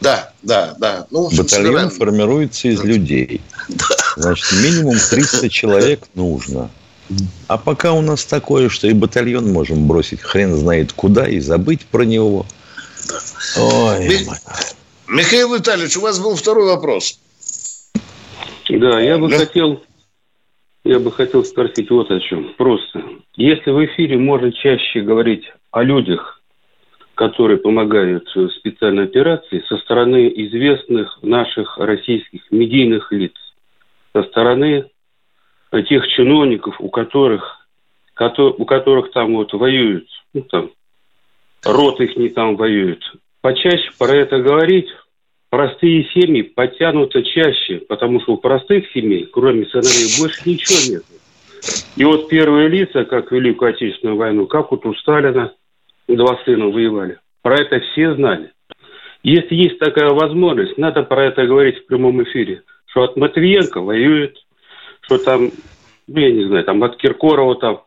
Да, 0.00 0.32
да, 0.42 0.74
да. 0.78 1.06
Ну, 1.10 1.24
Батальон 1.24 1.48
собираем. 1.48 1.90
формируется 1.90 2.68
из 2.68 2.82
людей. 2.82 3.40
Да. 3.68 3.86
Значит, 4.16 4.52
минимум 4.52 4.96
300 4.96 5.48
человек 5.50 6.04
нужно. 6.14 6.70
А 7.46 7.56
пока 7.56 7.92
у 7.92 8.02
нас 8.02 8.24
такое, 8.24 8.68
что 8.68 8.86
и 8.86 8.92
батальон 8.92 9.50
можем 9.50 9.86
бросить 9.88 10.20
хрен 10.20 10.54
знает 10.54 10.92
куда 10.92 11.26
и 11.26 11.40
забыть 11.40 11.86
про 11.86 12.02
него. 12.02 12.46
Ой, 13.56 14.08
Ми... 14.08 14.26
Михаил 15.08 15.54
Витальевич, 15.54 15.96
у 15.96 16.02
вас 16.02 16.18
был 16.18 16.36
второй 16.36 16.66
вопрос. 16.66 17.18
Да, 18.68 19.00
я 19.00 19.16
бы 19.16 19.30
да? 19.30 19.38
хотел 19.38 19.82
я 20.88 20.98
бы 20.98 21.12
хотел 21.12 21.44
спросить 21.44 21.90
вот 21.90 22.10
о 22.10 22.18
чем. 22.18 22.54
Просто, 22.56 23.04
если 23.36 23.70
в 23.70 23.84
эфире 23.84 24.16
можно 24.16 24.50
чаще 24.50 25.02
говорить 25.02 25.44
о 25.70 25.82
людях, 25.82 26.40
которые 27.14 27.58
помогают 27.58 28.26
в 28.34 28.48
специальной 28.52 29.04
операции 29.04 29.62
со 29.68 29.76
стороны 29.78 30.32
известных 30.34 31.18
наших 31.22 31.76
российских 31.76 32.40
медийных 32.50 33.12
лиц, 33.12 33.34
со 34.14 34.22
стороны 34.22 34.86
тех 35.88 36.08
чиновников, 36.08 36.76
у 36.80 36.88
которых, 36.88 37.68
у 38.18 38.64
которых 38.64 39.10
там 39.12 39.34
вот 39.34 39.52
воюют, 39.52 40.08
ну 40.32 40.40
там, 40.40 40.70
рот 41.66 42.00
их 42.00 42.16
не 42.16 42.30
там 42.30 42.56
воюет. 42.56 43.02
Почаще 43.42 43.90
про 43.98 44.14
это 44.14 44.38
говорить, 44.38 44.88
простые 45.50 46.04
семьи 46.14 46.42
потянутся 46.42 47.22
чаще, 47.22 47.80
потому 47.88 48.20
что 48.20 48.34
у 48.34 48.36
простых 48.38 48.90
семей, 48.92 49.28
кроме 49.30 49.66
сыновей, 49.66 50.20
больше 50.20 50.48
ничего 50.48 50.96
нет. 50.96 51.02
И 51.96 52.04
вот 52.04 52.28
первые 52.28 52.68
лица, 52.68 53.04
как 53.04 53.32
Великую 53.32 53.70
Отечественную 53.70 54.16
войну, 54.16 54.46
как 54.46 54.70
вот 54.70 54.86
у 54.86 54.94
Сталина, 54.94 55.52
два 56.06 56.38
сына 56.44 56.66
воевали. 56.66 57.18
Про 57.42 57.60
это 57.60 57.80
все 57.80 58.14
знали. 58.14 58.52
Если 59.22 59.54
есть 59.54 59.78
такая 59.78 60.10
возможность, 60.10 60.78
надо 60.78 61.02
про 61.02 61.26
это 61.26 61.46
говорить 61.46 61.78
в 61.78 61.86
прямом 61.86 62.22
эфире. 62.22 62.62
Что 62.86 63.02
от 63.02 63.16
Матвиенко 63.16 63.80
воюет, 63.80 64.36
что 65.02 65.18
там, 65.18 65.50
ну, 66.06 66.20
я 66.20 66.30
не 66.30 66.44
знаю, 66.46 66.64
там 66.64 66.82
от 66.84 66.96
Киркорова 66.96 67.56
там 67.56 67.82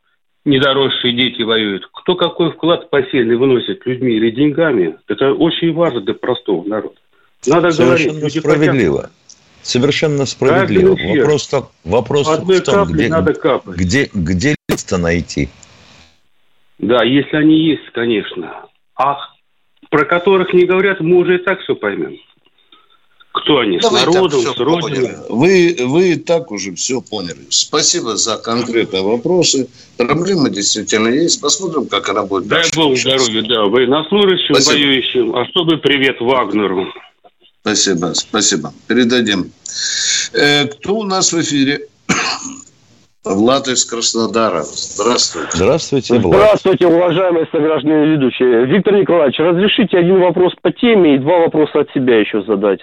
недоросшие 0.46 1.14
дети 1.14 1.42
воюют. 1.42 1.88
Кто 1.94 2.16
какой 2.16 2.52
вклад 2.52 2.90
посильный 2.90 3.38
выносит 3.38 3.86
людьми 3.86 4.14
или 4.14 4.32
деньгами, 4.32 4.98
это 5.08 5.34
очень 5.34 5.74
важно 5.74 6.02
для 6.02 6.14
простого 6.14 6.68
народа. 6.68 6.96
Надо 7.48 7.72
Совершенно 7.72 8.20
говорить. 8.20 8.40
справедливо. 8.40 8.98
Хотят... 8.98 9.12
Совершенно 9.64 10.26
справедливо. 10.26 10.96
Вопрос, 10.96 11.50
вопрос 11.84 12.28
в 12.28 12.62
том, 12.62 12.92
где, 12.92 13.08
надо 13.10 13.34
капать. 13.34 13.76
где, 13.76 14.10
где 14.14 14.56
лица 14.70 14.98
найти. 14.98 15.50
Да, 16.80 17.04
если 17.04 17.38
они 17.38 17.58
есть, 17.58 17.92
конечно. 17.94 18.66
А 18.96 19.18
про 19.90 20.06
которых 20.06 20.54
не 20.54 20.66
говорят, 20.66 21.00
мы 21.00 21.18
уже 21.18 21.36
и 21.36 21.38
так 21.38 21.60
все 21.62 21.76
поймем. 21.76 22.18
Кто 23.34 23.60
они? 23.60 23.80
Да 23.80 23.90
с 23.90 23.92
народом, 23.92 24.42
с 24.42 24.58
родиной? 24.58 25.12
Вы, 25.30 25.76
вы 25.80 26.12
и 26.14 26.16
так 26.16 26.52
уже 26.52 26.74
все 26.76 27.02
поняли. 27.02 27.46
Спасибо 27.50 28.18
за 28.18 28.38
конкретные 28.38 29.04
вопросы. 29.04 29.70
Проблемы 29.98 30.50
действительно 30.50 31.08
есть. 31.08 31.40
Посмотрим, 31.42 31.88
как 31.88 32.10
она 32.10 32.24
будет. 32.24 32.48
Дай 32.48 32.64
Бог 32.76 32.98
здоровья, 32.98 33.42
да. 33.48 33.64
Военнослужащим, 33.66 34.56
спасибо. 34.56 34.74
воюющим. 34.74 35.46
Чтобы 35.52 35.78
привет 35.78 36.20
Вагнеру. 36.20 36.88
Спасибо, 37.62 38.14
спасибо. 38.14 38.74
Передадим. 38.88 39.52
Э, 40.34 40.66
кто 40.66 40.96
у 40.96 41.04
нас 41.04 41.32
в 41.32 41.40
эфире? 41.42 41.88
Влад 43.24 43.68
из 43.68 43.86
Краснодара. 43.86 44.64
Здравствуйте. 44.64 45.50
Здравствуйте, 45.54 46.18
Влад. 46.18 46.42
Здравствуйте, 46.42 46.88
уважаемые 46.88 47.48
сограждане 47.52 48.14
ведущие. 48.14 48.66
Виктор 48.66 48.96
Николаевич, 48.96 49.38
разрешите 49.38 50.00
один 50.00 50.20
вопрос 50.20 50.54
по 50.62 50.72
теме 50.72 51.16
и 51.16 51.20
два 51.20 51.40
вопроса 51.40 51.82
от 51.82 51.92
себя 51.92 52.20
еще 52.20 52.42
задать. 52.44 52.80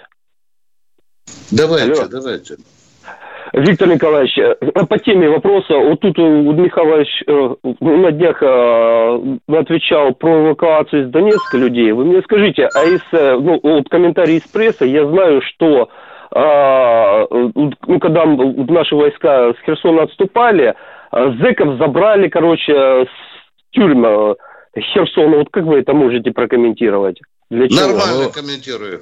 Давайте, 1.51 1.93
Алло. 1.93 2.09
давайте. 2.09 2.57
Виктор 3.53 3.89
Николаевич, 3.89 4.37
э, 4.39 4.55
по 4.85 4.99
теме 4.99 5.29
вопроса, 5.29 5.75
вот 5.77 6.01
тут 6.01 6.19
Михайлович 6.19 7.09
э, 7.27 7.55
на 7.81 8.13
днях 8.13 8.43
отвечал 9.49 10.15
про 10.15 10.49
эвакуацию 10.49 11.05
из 11.05 11.11
Донецка 11.11 11.57
людей. 11.57 11.93
Вы 11.93 12.05
мне 12.05 12.23
скажите, 12.23 12.69
а 12.75 12.85
из, 12.85 13.01
ну, 13.13 13.61
вот 13.63 13.89
комментарий 13.89 14.37
из 14.37 14.43
прессы, 14.43 14.85
я 14.87 15.07
знаю, 15.07 15.43
что 15.43 15.89
ну, 16.31 18.01
когда 18.01 18.27
наши 18.27 18.95
войска 18.95 19.55
с 19.55 19.57
Херсона 19.65 20.03
отступали, 20.03 20.75
зэков 21.11 21.79
забрали, 21.79 22.29
короче, 22.29 23.07
с 23.07 23.09
тюрьмы 23.71 24.37
Херсона. 24.79 25.39
Вот 25.39 25.49
как 25.51 25.65
вы 25.65 25.79
это 25.79 25.95
можете 25.95 26.31
прокомментировать? 26.31 27.21
Для 27.51 27.69
чего? 27.69 27.89
Нормально 27.89 28.31
комментирую. 28.33 29.01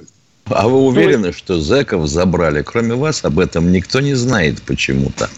А 0.49 0.67
вы 0.67 0.77
уверены, 0.79 1.33
что 1.33 1.59
зэков 1.59 2.07
забрали? 2.07 2.61
Кроме 2.61 2.95
вас 2.95 3.23
об 3.23 3.39
этом 3.39 3.71
никто 3.71 3.99
не 3.99 4.13
знает 4.13 4.61
почему-то. 4.63 5.29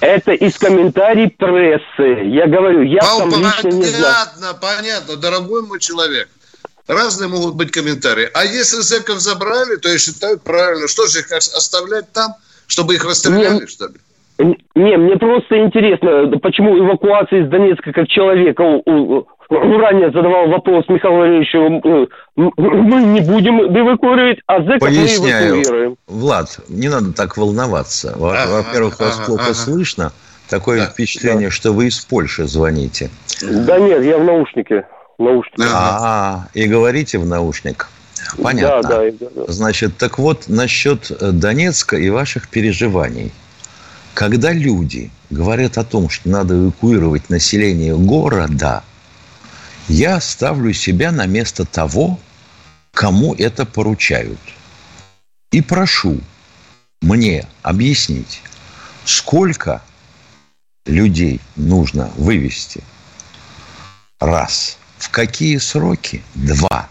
Это 0.00 0.32
из 0.32 0.58
комментариев 0.58 1.36
прессы. 1.38 2.28
Я 2.28 2.46
говорю, 2.46 2.82
я 2.82 3.00
а, 3.00 3.18
там 3.18 3.30
лично 3.30 3.68
не 3.68 3.84
знаю. 3.84 4.14
Понятно, 4.34 4.58
понятно, 4.60 5.16
дорогой 5.16 5.62
мой 5.62 5.80
человек. 5.80 6.28
Разные 6.86 7.28
могут 7.28 7.54
быть 7.54 7.70
комментарии. 7.70 8.28
А 8.34 8.44
если 8.44 8.76
зэков 8.82 9.20
забрали, 9.20 9.76
то 9.76 9.88
я 9.88 9.98
считаю 9.98 10.38
правильно. 10.38 10.88
Что 10.88 11.06
же 11.06 11.20
их 11.20 11.32
оставлять 11.32 12.12
там, 12.12 12.34
чтобы 12.66 12.94
их 12.94 13.04
расстреляли, 13.04 13.62
не, 13.62 13.66
что 13.66 13.86
ли? 13.86 13.94
Не, 14.38 14.96
мне 14.96 15.16
просто 15.16 15.58
интересно, 15.58 16.38
почему 16.38 16.76
эвакуация 16.78 17.44
из 17.44 17.48
Донецка 17.48 17.92
как 17.92 18.08
человека 18.08 18.82
ранее 19.48 20.10
задавал 20.10 20.48
вопрос 20.48 20.84
Михаилу 20.88 21.18
Валерьевичу, 21.18 22.08
мы 22.34 23.02
не 23.02 23.20
будем 23.20 23.60
эвакуировать, 23.60 24.38
а 24.46 24.62
зэков 24.62 24.80
Поясняю. 24.80 25.54
мы 25.54 25.62
эвакуируем. 25.62 25.96
Влад, 26.08 26.60
не 26.68 26.88
надо 26.88 27.12
так 27.12 27.36
волноваться. 27.36 28.14
Во-первых, 28.16 28.98
вас 28.98 29.20
плохо 29.26 29.54
слышно. 29.54 30.12
Такое 30.48 30.80
да, 30.80 30.86
впечатление, 30.86 31.48
да. 31.48 31.54
что 31.54 31.72
вы 31.72 31.86
из 31.86 32.00
Польши 32.00 32.44
звоните. 32.44 33.10
Да 33.40 33.78
нет, 33.78 34.04
я 34.04 34.18
в 34.18 34.24
наушнике. 34.24 34.86
наушнике. 35.18 35.64
А, 35.72 36.48
и 36.52 36.66
говорите 36.66 37.18
в 37.18 37.26
наушник. 37.26 37.88
Понятно. 38.42 38.88
Да, 38.88 39.10
да, 39.10 39.26
да. 39.34 39.44
Значит, 39.52 39.96
так 39.96 40.18
вот, 40.18 40.44
насчет 40.48 41.10
Донецка 41.20 41.96
и 41.96 42.10
ваших 42.10 42.48
переживаний. 42.48 43.32
Когда 44.14 44.52
люди 44.52 45.10
говорят 45.30 45.76
о 45.76 45.84
том, 45.84 46.08
что 46.08 46.28
надо 46.28 46.54
эвакуировать 46.54 47.28
население 47.30 47.96
города– 47.96 48.82
я 49.88 50.20
ставлю 50.20 50.72
себя 50.72 51.12
на 51.12 51.26
место 51.26 51.64
того, 51.64 52.18
кому 52.92 53.34
это 53.34 53.66
поручают. 53.66 54.40
И 55.52 55.60
прошу 55.60 56.20
мне 57.02 57.46
объяснить, 57.62 58.42
сколько 59.04 59.82
людей 60.86 61.40
нужно 61.56 62.10
вывести. 62.16 62.82
Раз. 64.20 64.78
В 64.96 65.10
какие 65.10 65.58
сроки? 65.58 66.22
Два. 66.34 66.88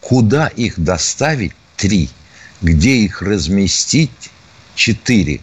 Куда 0.00 0.46
их 0.46 0.80
доставить? 0.80 1.52
Три. 1.76 2.08
Где 2.62 2.96
их 2.96 3.20
разместить? 3.20 4.30
Четыре. 4.74 5.40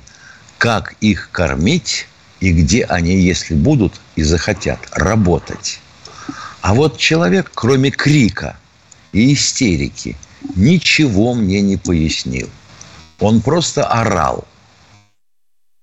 Как 0.57 0.95
их 1.01 1.29
кормить? 1.31 2.07
И 2.39 2.51
где 2.51 2.83
они, 2.83 3.19
если 3.19 3.55
будут 3.55 3.93
и 4.15 4.23
захотят 4.23 4.79
работать? 4.91 5.79
А 6.61 6.73
вот 6.73 6.97
человек, 6.97 7.51
кроме 7.53 7.89
крика 7.89 8.57
и 9.11 9.33
истерики, 9.33 10.15
ничего 10.55 11.33
мне 11.33 11.61
не 11.61 11.77
пояснил. 11.77 12.49
Он 13.19 13.41
просто 13.41 13.85
орал. 13.85 14.45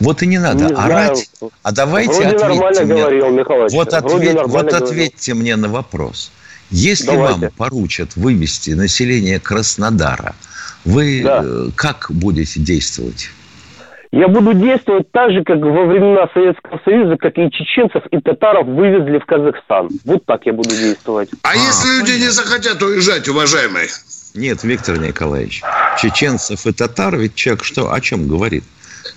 Вот 0.00 0.22
и 0.22 0.26
не 0.26 0.38
надо 0.38 0.64
не 0.64 0.74
орать, 0.74 1.28
знаю. 1.38 1.52
а 1.62 1.72
давайте 1.72 2.12
Вроде 2.12 2.36
ответьте 2.36 2.84
мне. 2.84 2.94
Говорил, 2.94 3.68
вот, 3.70 3.94
ответ, 3.94 4.38
вот 4.46 4.72
ответьте 4.72 5.34
мне 5.34 5.56
на 5.56 5.68
вопрос. 5.68 6.30
Если 6.70 7.06
давайте. 7.06 7.40
вам 7.40 7.50
поручат 7.52 8.16
вывести 8.16 8.70
население 8.70 9.38
Краснодара, 9.38 10.34
вы 10.84 11.22
да. 11.22 11.42
Э, 11.44 11.70
как 11.74 12.08
будете 12.10 12.60
действовать? 12.60 13.30
Я 14.14 14.28
буду 14.28 14.54
действовать 14.54 15.10
так 15.10 15.32
же, 15.32 15.42
как 15.42 15.58
во 15.58 15.86
времена 15.86 16.28
Советского 16.32 16.80
Союза, 16.84 17.16
как 17.16 17.36
и 17.36 17.50
чеченцев 17.50 18.04
и 18.12 18.20
татаров 18.20 18.64
вывезли 18.68 19.18
в 19.18 19.26
Казахстан. 19.26 19.88
Вот 20.04 20.24
так 20.24 20.46
я 20.46 20.52
буду 20.52 20.68
действовать. 20.70 21.30
А, 21.42 21.50
а 21.50 21.56
если 21.56 21.98
люди 21.98 22.22
не 22.22 22.28
захотят 22.28 22.80
уезжать, 22.80 23.26
уважаемые? 23.26 23.88
Нет, 24.34 24.62
Виктор 24.62 25.00
Николаевич, 25.00 25.62
чеченцев 26.00 26.64
и 26.64 26.72
татар, 26.72 27.16
ведь 27.16 27.34
человек 27.34 27.64
что, 27.64 27.92
о 27.92 28.00
чем 28.00 28.28
говорит? 28.28 28.62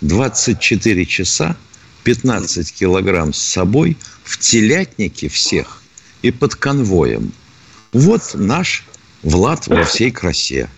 24 0.01 1.05
часа, 1.05 1.55
15 2.03 2.73
килограмм 2.73 3.33
с 3.33 3.39
собой, 3.39 3.97
в 4.23 4.39
телятнике 4.39 5.29
всех 5.29 5.83
и 6.23 6.31
под 6.31 6.55
конвоем. 6.55 7.33
Вот 7.93 8.31
наш 8.33 8.83
Влад 9.21 9.67
во 9.67 9.83
всей 9.83 10.09
красе. 10.09 10.69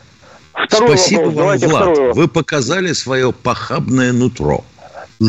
Второй 0.68 0.98
Спасибо 0.98 1.20
вопрос. 1.20 1.36
вам, 1.36 1.36
Давайте 1.36 1.68
Влад. 1.68 2.16
Вы 2.16 2.28
показали 2.28 2.94
свое 2.94 3.32
похабное 3.32 4.12
нутро. 4.14 4.64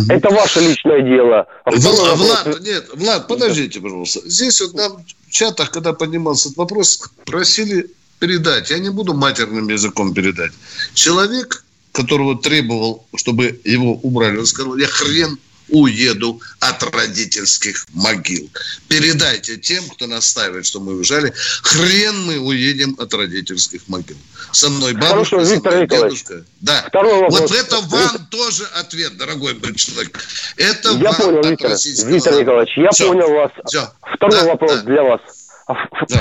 Это 0.08 0.30
ваше 0.30 0.60
личное 0.60 1.02
дело. 1.02 1.46
А 1.64 1.70
Влад, 1.70 2.16
Влад, 2.16 2.60
нет, 2.60 2.88
Влад, 2.94 3.26
подождите, 3.26 3.80
пожалуйста. 3.80 4.20
Здесь 4.24 4.60
вот 4.60 4.74
нам 4.74 5.04
в 5.26 5.30
чатах, 5.30 5.70
когда 5.70 5.92
поднимался 5.92 6.48
этот 6.48 6.58
вопрос, 6.58 7.10
просили 7.24 7.90
передать. 8.20 8.70
Я 8.70 8.78
не 8.78 8.90
буду 8.90 9.14
матерным 9.14 9.68
языком 9.68 10.14
передать. 10.14 10.52
Человек, 10.94 11.64
которого 11.92 12.38
требовал, 12.38 13.04
чтобы 13.16 13.60
его 13.64 13.94
убрали, 13.94 14.38
он 14.38 14.46
сказал, 14.46 14.76
я 14.76 14.86
хрен 14.86 15.38
уеду 15.70 16.40
от 16.60 16.82
родительских 16.94 17.86
могил. 17.94 18.48
Передайте 18.88 19.56
тем, 19.56 19.84
кто 19.88 20.06
настаивает, 20.06 20.66
что 20.66 20.80
мы 20.80 20.94
уезжали, 20.94 21.32
хрен 21.62 22.26
мы 22.26 22.38
уедем 22.38 22.96
от 22.98 23.12
родительских 23.14 23.88
могил. 23.88 24.16
Со 24.52 24.68
мной 24.68 24.94
бабушка, 24.94 25.36
Хорошо, 25.36 25.54
Виктор 25.54 25.72
со 25.72 25.86
дедушка. 25.86 26.44
Да. 26.60 26.84
Второй 26.88 27.20
вопрос. 27.20 27.40
Вот 27.40 27.52
это 27.52 27.76
вам 27.76 28.02
Виктор... 28.02 28.20
тоже 28.30 28.64
ответ, 28.80 29.16
дорогой 29.16 29.54
мой 29.54 29.74
человек. 29.74 30.18
Это 30.56 30.90
я 30.90 31.12
вам 31.12 31.14
понял, 31.14 31.50
Виктор, 31.50 31.70
Виктор 32.06 32.34
Николаевич, 32.40 32.76
я 32.76 32.90
Все. 32.90 33.08
понял 33.08 33.30
вас. 33.30 33.52
Все. 33.66 33.88
Второй 34.14 34.40
да, 34.40 34.46
вопрос 34.46 34.72
да. 34.72 34.82
для 34.82 35.02
вас. 35.02 35.20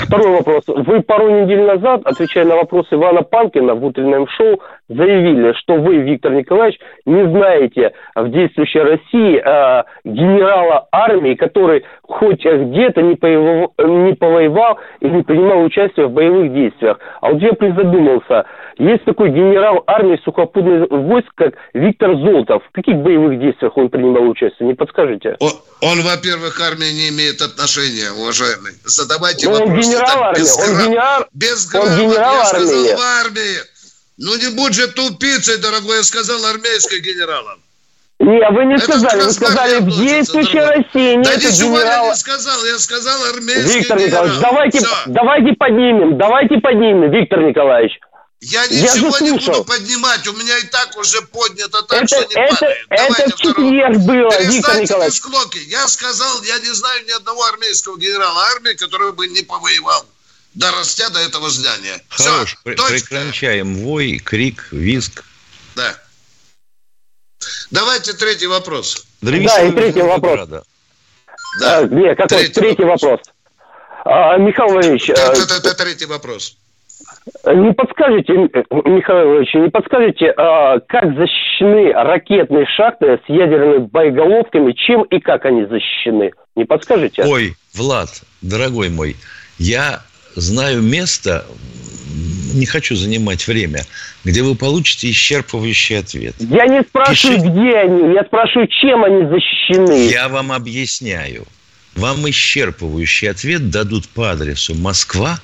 Второй 0.06 0.30
вопрос. 0.36 0.64
Вы 0.66 1.02
пару 1.02 1.42
недель 1.42 1.62
назад, 1.62 2.02
отвечая 2.04 2.44
на 2.44 2.56
вопрос 2.56 2.86
Ивана 2.90 3.22
Панкина 3.22 3.74
в 3.74 3.84
утреннем 3.84 4.26
шоу, 4.28 4.60
заявили, 4.90 5.52
что 5.52 5.76
вы, 5.76 5.98
Виктор 5.98 6.32
Николаевич, 6.32 6.78
не 7.06 7.22
знаете 7.30 7.92
в 8.14 8.28
действующей 8.28 8.80
России 8.80 9.38
э, 9.38 9.84
генерала 10.04 10.88
армии, 10.90 11.34
который 11.34 11.84
хоть 12.02 12.44
где-то 12.44 13.00
не, 13.02 13.14
повоевал, 13.14 13.72
не 13.78 14.14
повоевал 14.14 14.78
и 15.00 15.08
не 15.08 15.22
принимал 15.22 15.62
участие 15.62 16.06
в 16.06 16.10
боевых 16.10 16.52
действиях. 16.52 16.98
А 17.20 17.30
вот 17.30 17.40
я 17.40 17.52
призадумался, 17.52 18.46
есть 18.78 19.04
такой 19.04 19.30
генерал 19.30 19.84
армии 19.86 20.18
сухопутных 20.24 20.90
войск, 20.90 21.28
как 21.36 21.54
Виктор 21.74 22.16
Золотов. 22.16 22.62
В 22.68 22.72
каких 22.72 22.96
боевых 22.96 23.38
действиях 23.38 23.76
он 23.76 23.90
принимал 23.90 24.28
участие? 24.28 24.68
Не 24.68 24.74
подскажете? 24.74 25.36
Он, 25.38 25.52
он 25.82 26.00
во-первых, 26.02 26.56
к 26.56 26.60
армии 26.60 26.90
не 26.90 27.08
имеет 27.10 27.40
отношения, 27.42 28.10
уважаемый. 28.10 28.72
Задавайте 28.84 29.46
Но 29.46 29.52
вопросы. 29.52 29.72
Он 29.72 29.80
генерал 29.80 30.22
армии. 30.24 30.40
Без, 30.40 30.58
он 30.58 30.86
генерал, 30.86 31.26
без 31.32 31.74
он 31.74 31.88
генерал 31.96 32.34
армии. 32.40 32.96
в 32.96 33.00
армии. 33.20 33.69
Ну 34.20 34.36
не 34.36 34.48
будь 34.48 34.74
же 34.74 34.86
тупицей, 34.88 35.56
дорогой, 35.56 35.96
я 35.96 36.02
сказал 36.04 36.44
армейским 36.44 37.00
генералом. 37.00 37.58
Не, 38.18 38.50
вы 38.50 38.66
не 38.66 38.74
это 38.74 38.84
сказали, 38.84 39.22
вы 39.22 39.32
сказали 39.32 39.78
в 39.78 39.96
действующей 39.96 40.60
России 40.60 41.14
нет 41.14 41.24
Да 41.24 41.36
ничего 41.36 41.78
генерала... 41.78 42.04
я 42.04 42.10
не 42.10 42.16
сказал, 42.16 42.64
я 42.66 42.78
сказал 42.78 43.24
армейский 43.32 43.78
Виктор 43.78 43.98
генерал. 43.98 44.26
Николаевич, 44.26 44.42
давайте, 44.42 44.88
давайте 45.06 45.52
поднимем, 45.54 46.18
давайте 46.18 46.58
поднимем, 46.58 47.10
Виктор 47.10 47.40
Николаевич. 47.40 47.98
Я 48.42 48.66
ничего 48.66 49.16
я 49.16 49.24
не 49.24 49.38
буду 49.38 49.64
поднимать, 49.64 50.28
у 50.28 50.34
меня 50.34 50.58
и 50.58 50.66
так 50.66 50.94
уже 50.98 51.22
поднято 51.22 51.82
так, 51.82 52.02
это, 52.02 52.06
что 52.06 52.28
не 52.28 52.44
это, 52.44 52.54
падает. 52.56 52.78
Давайте 52.90 53.22
это 53.22 53.36
в 53.36 53.40
четверг 53.40 53.96
было, 54.00 54.42
Виктор 54.42 54.80
Николаевич. 54.82 55.16
склоки. 55.16 55.58
Я 55.68 55.88
сказал, 55.88 56.42
я 56.42 56.58
не 56.58 56.74
знаю 56.74 57.06
ни 57.06 57.12
одного 57.12 57.42
армейского 57.46 57.98
генерала 57.98 58.48
армии, 58.54 58.74
который 58.74 59.12
бы 59.12 59.28
не 59.28 59.40
повоевал 59.40 60.04
дорастя 60.54 61.10
до 61.10 61.20
этого 61.20 61.50
здания. 61.50 62.00
Хорош, 62.08 62.56
Все, 62.56 62.74
прекращаем 62.74 63.76
вой, 63.76 64.18
крик, 64.18 64.68
визг. 64.72 65.24
Да. 65.76 65.94
Давайте 67.70 68.12
третий 68.12 68.46
вопрос. 68.46 69.06
Да, 69.22 69.36
и 69.36 69.72
третий 69.72 70.02
вопрос. 70.02 70.48
Да. 70.48 70.62
А, 71.62 71.84
нет, 71.84 72.16
какой 72.16 72.38
третий, 72.38 72.60
третий 72.60 72.84
вопрос. 72.84 73.02
вопрос. 73.02 73.34
А, 74.04 74.36
Михаил 74.38 74.72
Владимирович... 74.72 75.10
Это, 75.10 75.32
это, 75.32 75.54
это 75.54 75.74
третий 75.74 76.06
вопрос. 76.06 76.56
Не 77.44 77.72
подскажете, 77.72 78.32
Михаил 78.32 79.38
Ильич, 79.38 79.54
не 79.54 79.70
подскажете, 79.70 80.32
а, 80.36 80.80
как 80.80 81.14
защищены 81.16 81.92
ракетные 81.92 82.66
шахты 82.66 83.20
с 83.24 83.28
ядерными 83.28 83.78
боеголовками, 83.78 84.72
чем 84.72 85.02
и 85.04 85.20
как 85.20 85.44
они 85.44 85.66
защищены? 85.66 86.32
Не 86.56 86.64
подскажете? 86.64 87.24
Ой, 87.24 87.54
Влад, 87.74 88.22
дорогой 88.42 88.88
мой, 88.90 89.16
я 89.58 90.02
знаю 90.36 90.82
место 90.82 91.46
не 92.54 92.66
хочу 92.66 92.96
занимать 92.96 93.46
время, 93.46 93.86
где 94.24 94.42
вы 94.42 94.54
получите 94.54 95.10
исчерпывающий 95.10 95.98
ответ. 95.98 96.34
Я 96.38 96.66
не 96.66 96.82
спрашиваю, 96.82 97.38
Пиши... 97.38 97.50
где 97.50 97.76
они, 97.76 98.14
я 98.14 98.24
спрашиваю, 98.24 98.68
чем 98.68 99.04
они 99.04 99.26
защищены. 99.26 100.08
Я 100.10 100.28
вам 100.28 100.52
объясняю. 100.52 101.46
Вам 101.94 102.26
исчерпывающий 102.26 103.30
ответ 103.30 103.70
дадут 103.70 104.08
по 104.08 104.30
адресу 104.30 104.74
Москва, 104.74 105.40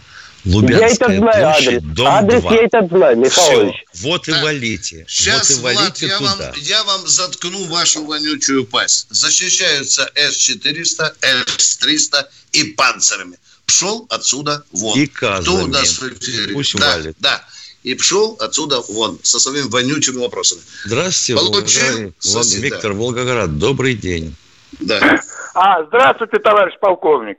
Лубянская 0.46 1.10
я 1.10 1.16
это 1.16 1.16
знаю, 1.16 1.42
площадь, 1.42 1.68
адрес. 1.68 1.82
дом 1.82 2.06
адрес 2.06 2.40
2. 2.40 2.54
я 2.54 2.62
это 2.62 2.86
знаю, 2.86 3.16
Михайлович. 3.16 3.84
Все, 3.92 4.08
вот 4.08 4.28
и 4.28 4.32
валите. 4.32 5.04
Сейчас, 5.08 5.50
вот 5.50 5.58
и 5.58 5.62
валите 5.62 5.82
Влад, 5.82 6.00
я, 6.00 6.18
туда. 6.18 6.50
Вам, 6.50 6.54
я 6.62 6.84
вам 6.84 7.06
заткну 7.06 7.64
вашу 7.64 8.04
вонючую 8.04 8.64
пасть. 8.64 9.08
Защищаются 9.10 10.08
С-400, 10.14 11.14
С-300 11.20 12.26
и 12.52 12.64
панцирами. 12.64 13.38
Пшел 13.66 14.06
отсюда 14.10 14.64
вон. 14.72 14.98
И 14.98 15.06
казами. 15.06 15.42
Кто 15.42 15.54
у 15.64 15.66
нас 15.66 15.98
в 15.98 16.08
эфире? 16.14 16.54
Пусть 16.54 16.76
да, 16.76 16.92
валит. 16.92 17.16
Да. 17.18 17.44
И 17.82 17.94
пшел 17.94 18.36
отсюда 18.40 18.80
вон 18.88 19.18
со 19.22 19.38
своими 19.38 19.68
вонючими 19.68 20.18
вопросами. 20.18 20.60
Здравствуйте, 20.84 21.40
Получил 21.40 22.12
Волгоград, 22.24 22.46
Виктор 22.54 22.92
Волгоград. 22.92 23.58
Добрый 23.58 23.94
день. 23.94 24.34
Да. 24.80 25.20
А, 25.54 25.84
здравствуйте, 25.84 26.38
товарищ 26.38 26.74
полковник. 26.80 27.38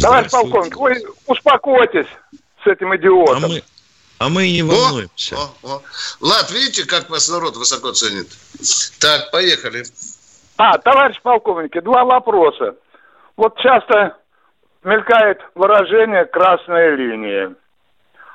Товарищ 0.00 0.30
полковник, 0.30 0.76
вы 0.76 1.02
успокойтесь 1.26 2.06
с 2.62 2.66
этим 2.66 2.94
идиотом. 2.96 3.44
А 3.44 3.48
мы, 3.48 3.62
а 4.18 4.28
мы 4.28 4.46
и 4.46 4.52
не 4.52 4.62
волнуемся. 4.62 5.36
О, 5.36 5.54
о, 5.62 5.68
о. 5.68 5.82
Лад, 6.20 6.50
видите, 6.52 6.84
как 6.84 7.10
вас 7.10 7.28
народ 7.28 7.56
высоко 7.56 7.92
ценит? 7.92 8.28
Так, 9.00 9.30
поехали. 9.32 9.84
А, 10.56 10.78
товарищ 10.78 11.20
полковник, 11.22 11.82
два 11.82 12.04
вопроса. 12.04 12.76
Вот 13.36 13.58
часто 13.58 14.16
мелькает 14.84 15.40
выражение 15.54 16.24
«красная 16.24 16.94
линия». 16.94 17.54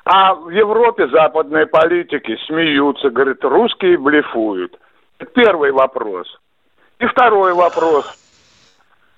А 0.04 0.34
в 0.34 0.48
Европе 0.48 1.06
западные 1.08 1.66
политики 1.66 2.38
смеются, 2.46 3.10
говорят, 3.10 3.44
русские 3.44 3.98
блефуют. 3.98 4.78
Первый 5.34 5.70
вопрос. 5.70 6.26
И 6.98 7.06
второй 7.06 7.52
вопрос. 7.52 8.06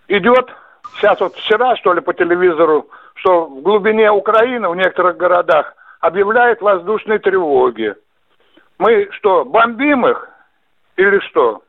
Идет 0.08 0.50
сейчас 0.96 1.20
вот 1.20 1.36
вчера, 1.36 1.76
что 1.76 1.92
ли, 1.92 2.00
по 2.00 2.12
телевизору, 2.12 2.88
что 3.14 3.46
в 3.46 3.62
глубине 3.62 4.10
Украины, 4.10 4.68
в 4.68 4.74
некоторых 4.74 5.16
городах, 5.16 5.74
объявляют 6.00 6.60
воздушные 6.60 7.20
тревоги. 7.20 7.94
Мы 8.78 9.08
что, 9.12 9.44
бомбим 9.44 10.06
их 10.06 10.28
или 10.96 11.20
что? 11.20 11.62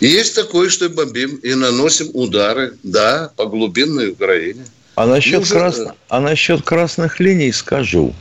Есть 0.00 0.34
такое, 0.34 0.68
что 0.68 0.88
бомбим 0.88 1.36
и 1.36 1.54
наносим 1.54 2.10
удары, 2.12 2.76
да, 2.82 3.30
по 3.36 3.46
глубинной 3.46 4.10
Украине. 4.10 4.64
А 4.94 5.06
насчет, 5.06 5.40
Нужно... 5.40 5.58
крас... 5.58 5.80
а 6.08 6.20
насчет 6.20 6.62
красных 6.62 7.20
линий 7.20 7.52
скажу. 7.52 8.14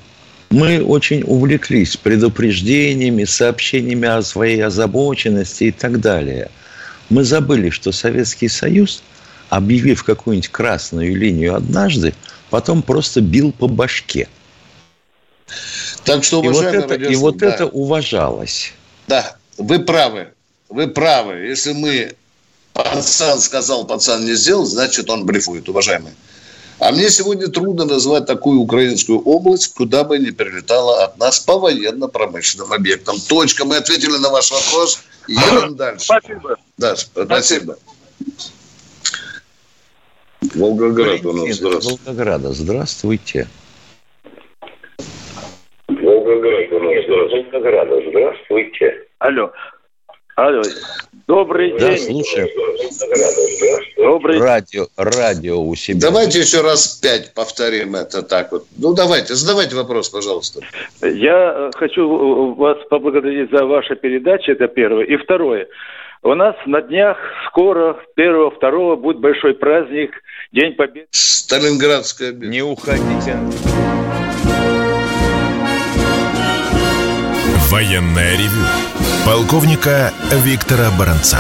Мы 0.50 0.82
очень 0.84 1.24
увлеклись 1.24 1.98
предупреждениями, 1.98 3.26
сообщениями 3.26 4.08
о 4.08 4.22
своей 4.22 4.64
озабоченности 4.64 5.66
и 5.66 5.72
так 5.72 6.00
далее– 6.00 6.50
мы 7.10 7.24
забыли, 7.24 7.70
что 7.70 7.92
Советский 7.92 8.50
Союз, 8.50 9.02
объявив 9.50 10.04
какую-нибудь 10.04 10.50
красную 10.50 11.16
линию 11.16 11.56
однажды, 11.56 12.14
потом 12.50 12.82
просто 12.82 13.22
бил 13.22 13.52
по 13.52 13.68
башке. 13.68 14.28
Так 16.04 16.24
что, 16.24 16.44
и 16.44 16.50
вот, 16.50 16.66
это, 16.66 16.96
и 16.96 17.16
вот 17.16 17.38
да. 17.38 17.48
это 17.48 17.68
уважалось. 17.68 18.74
Да, 19.08 19.38
вы 19.58 19.80
правы. 19.80 20.34
Вы 20.70 20.88
правы. 20.88 21.36
Если 21.48 21.74
мы 21.74 22.16
пацан 22.74 23.40
сказал, 23.40 23.86
пацан 23.86 24.26
не 24.26 24.34
сделал, 24.34 24.66
значит, 24.66 25.10
он 25.10 25.26
блефует, 25.26 25.68
уважаемые. 25.70 26.14
А 26.80 26.92
мне 26.92 27.10
сегодня 27.10 27.48
трудно 27.48 27.86
назвать 27.86 28.28
такую 28.28 28.60
украинскую 28.60 29.20
область, 29.22 29.74
куда 29.74 30.04
бы 30.04 30.20
не 30.20 30.32
прилетала 30.32 31.06
от 31.06 31.18
нас 31.18 31.40
по 31.40 31.58
военно-промышленным 31.58 32.72
объектам. 32.72 33.16
Точка. 33.28 33.66
Мы 33.66 33.78
ответили 33.78 34.18
на 34.18 34.30
ваш 34.30 34.52
вопрос. 34.52 35.04
Едем 35.28 35.76
дальше. 35.76 36.06
Спасибо. 36.06 36.58
Да, 36.78 36.96
спасибо. 36.96 37.78
Волгоград 40.54 41.26
у 41.26 41.34
нас. 41.34 41.56
Здравствуйте. 41.56 41.98
Волгограда. 42.06 42.54
Здравствуйте. 42.54 43.48
Волгоград 45.88 46.72
у 46.72 46.80
нас. 46.80 47.04
Здравствуйте. 47.06 47.52
Волгограда. 47.52 48.02
Здравствуйте. 48.10 49.08
Алло. 49.18 49.52
Алло. 50.38 50.62
Добрый 51.28 51.76
да, 51.80 51.96
день. 51.96 51.98
слушаем. 51.98 52.48
Добрый 53.98 54.40
радио, 54.40 54.86
радио 54.96 55.60
у 55.60 55.74
себя. 55.74 56.00
Давайте 56.00 56.42
еще 56.42 56.62
раз 56.62 57.00
пять 57.02 57.34
повторим 57.34 57.96
это 57.96 58.22
так 58.22 58.52
вот. 58.52 58.68
Ну, 58.78 58.94
давайте, 58.94 59.34
задавайте 59.34 59.76
вопрос, 59.76 60.10
пожалуйста. 60.10 60.60
Я 61.02 61.54
э, 61.56 61.72
хочу 61.76 62.54
вас 62.54 62.78
поблагодарить 62.88 63.50
за 63.50 63.66
ваши 63.66 63.96
передачи, 63.96 64.52
это 64.52 64.68
первое. 64.68 65.06
И 65.06 65.18
второе. 65.18 65.68
У 66.22 66.36
нас 66.36 66.56
на 66.68 66.82
днях 66.84 67.18
скоро, 67.48 67.98
первого, 68.16 68.52
второго, 68.52 68.96
будет 68.96 69.18
большой 69.18 69.56
праздник, 69.56 70.12
День 70.52 70.76
Победы. 70.76 71.08
Сталинградская 71.10 72.32
битва. 72.32 72.52
Не 72.52 72.62
уходите. 72.62 73.40
Военная 77.72 78.34
ревю 78.34 78.97
полковника 79.28 80.14
Виктора 80.32 80.88
Баранца. 80.98 81.36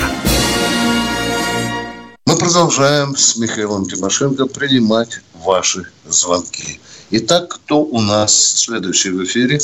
Мы 2.27 2.35
продолжаем 2.37 3.15
с 3.15 3.39
Михаилом 3.39 3.85
Тимошенко 3.85 4.45
принимать 4.45 5.21
ваши 5.33 5.83
звонки. 6.03 6.81
Итак, 7.11 7.47
кто 7.47 7.79
у 7.79 8.01
нас 8.01 8.59
следующий 8.59 9.11
в 9.11 9.23
эфире? 9.23 9.59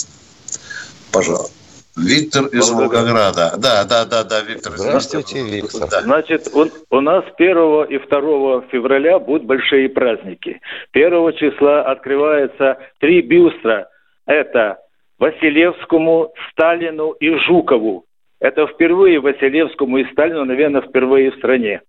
Пожалуйста. 1.11 1.51
Виктор 1.97 2.45
из 2.45 2.69
Волгограда. 2.71 3.55
Да, 3.57 3.83
да, 3.83 4.05
да, 4.05 4.23
да, 4.23 4.39
Виктор. 4.39 4.71
Здравствуйте, 4.77 5.43
Виктор. 5.43 5.89
Да. 5.89 6.01
Значит, 6.03 6.47
у, 6.53 6.67
у 6.95 7.01
нас 7.01 7.25
1 7.37 7.49
и 7.89 7.97
2 7.97 8.61
февраля 8.71 9.19
будут 9.19 9.43
большие 9.43 9.89
праздники. 9.89 10.61
1 10.93 11.11
числа 11.33 11.81
открывается 11.81 12.77
три 13.01 13.21
бюста. 13.21 13.89
Это 14.25 14.77
Василевскому, 15.19 16.33
Сталину 16.51 17.11
и 17.19 17.35
Жукову. 17.45 18.05
Это 18.43 18.67
впервые 18.67 19.21
Василевскому 19.21 19.99
и 19.99 20.11
Сталину, 20.11 20.43
наверное, 20.43 20.81
впервые 20.81 21.31
в 21.31 21.35
стране. 21.37 21.81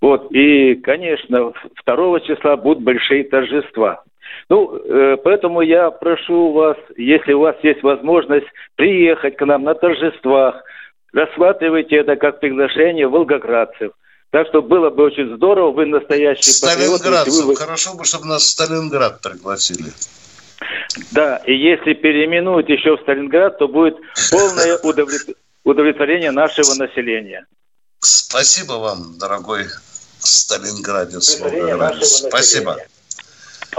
Вот, 0.00 0.32
и, 0.32 0.74
конечно, 0.74 1.52
2 1.86 2.20
числа 2.20 2.56
будут 2.56 2.82
большие 2.82 3.22
торжества. 3.22 4.02
Ну, 4.50 4.76
э, 4.76 5.16
поэтому 5.22 5.60
я 5.60 5.92
прошу 5.92 6.50
вас, 6.50 6.76
если 6.96 7.32
у 7.32 7.40
вас 7.40 7.54
есть 7.62 7.80
возможность, 7.84 8.48
приехать 8.74 9.36
к 9.36 9.46
нам 9.46 9.62
на 9.62 9.74
торжествах, 9.74 10.64
рассматривайте 11.12 11.94
это 11.94 12.16
как 12.16 12.40
приглашение 12.40 13.06
волгоградцев. 13.06 13.92
Так 14.32 14.48
что 14.48 14.62
было 14.62 14.90
бы 14.90 15.04
очень 15.04 15.36
здорово, 15.36 15.70
вы 15.70 15.86
настоящий 15.86 16.50
Сталинградцев, 16.50 17.44
вы... 17.44 17.54
хорошо 17.54 17.94
бы, 17.94 18.04
чтобы 18.04 18.26
нас 18.26 18.42
в 18.42 18.48
Сталинград 18.48 19.22
пригласили. 19.22 19.92
Да, 21.12 21.38
и 21.38 21.54
если 21.54 21.94
переименуют 21.94 22.68
еще 22.68 22.96
в 22.96 23.00
Сталинград, 23.02 23.58
то 23.58 23.68
будет 23.68 23.96
полное 24.30 24.78
удовлетворение 25.64 26.30
нашего 26.30 26.74
населения. 26.74 27.46
Спасибо 28.00 28.74
вам, 28.74 29.18
дорогой 29.18 29.66
Сталинградец. 30.20 31.40
Спасибо. 32.28 32.78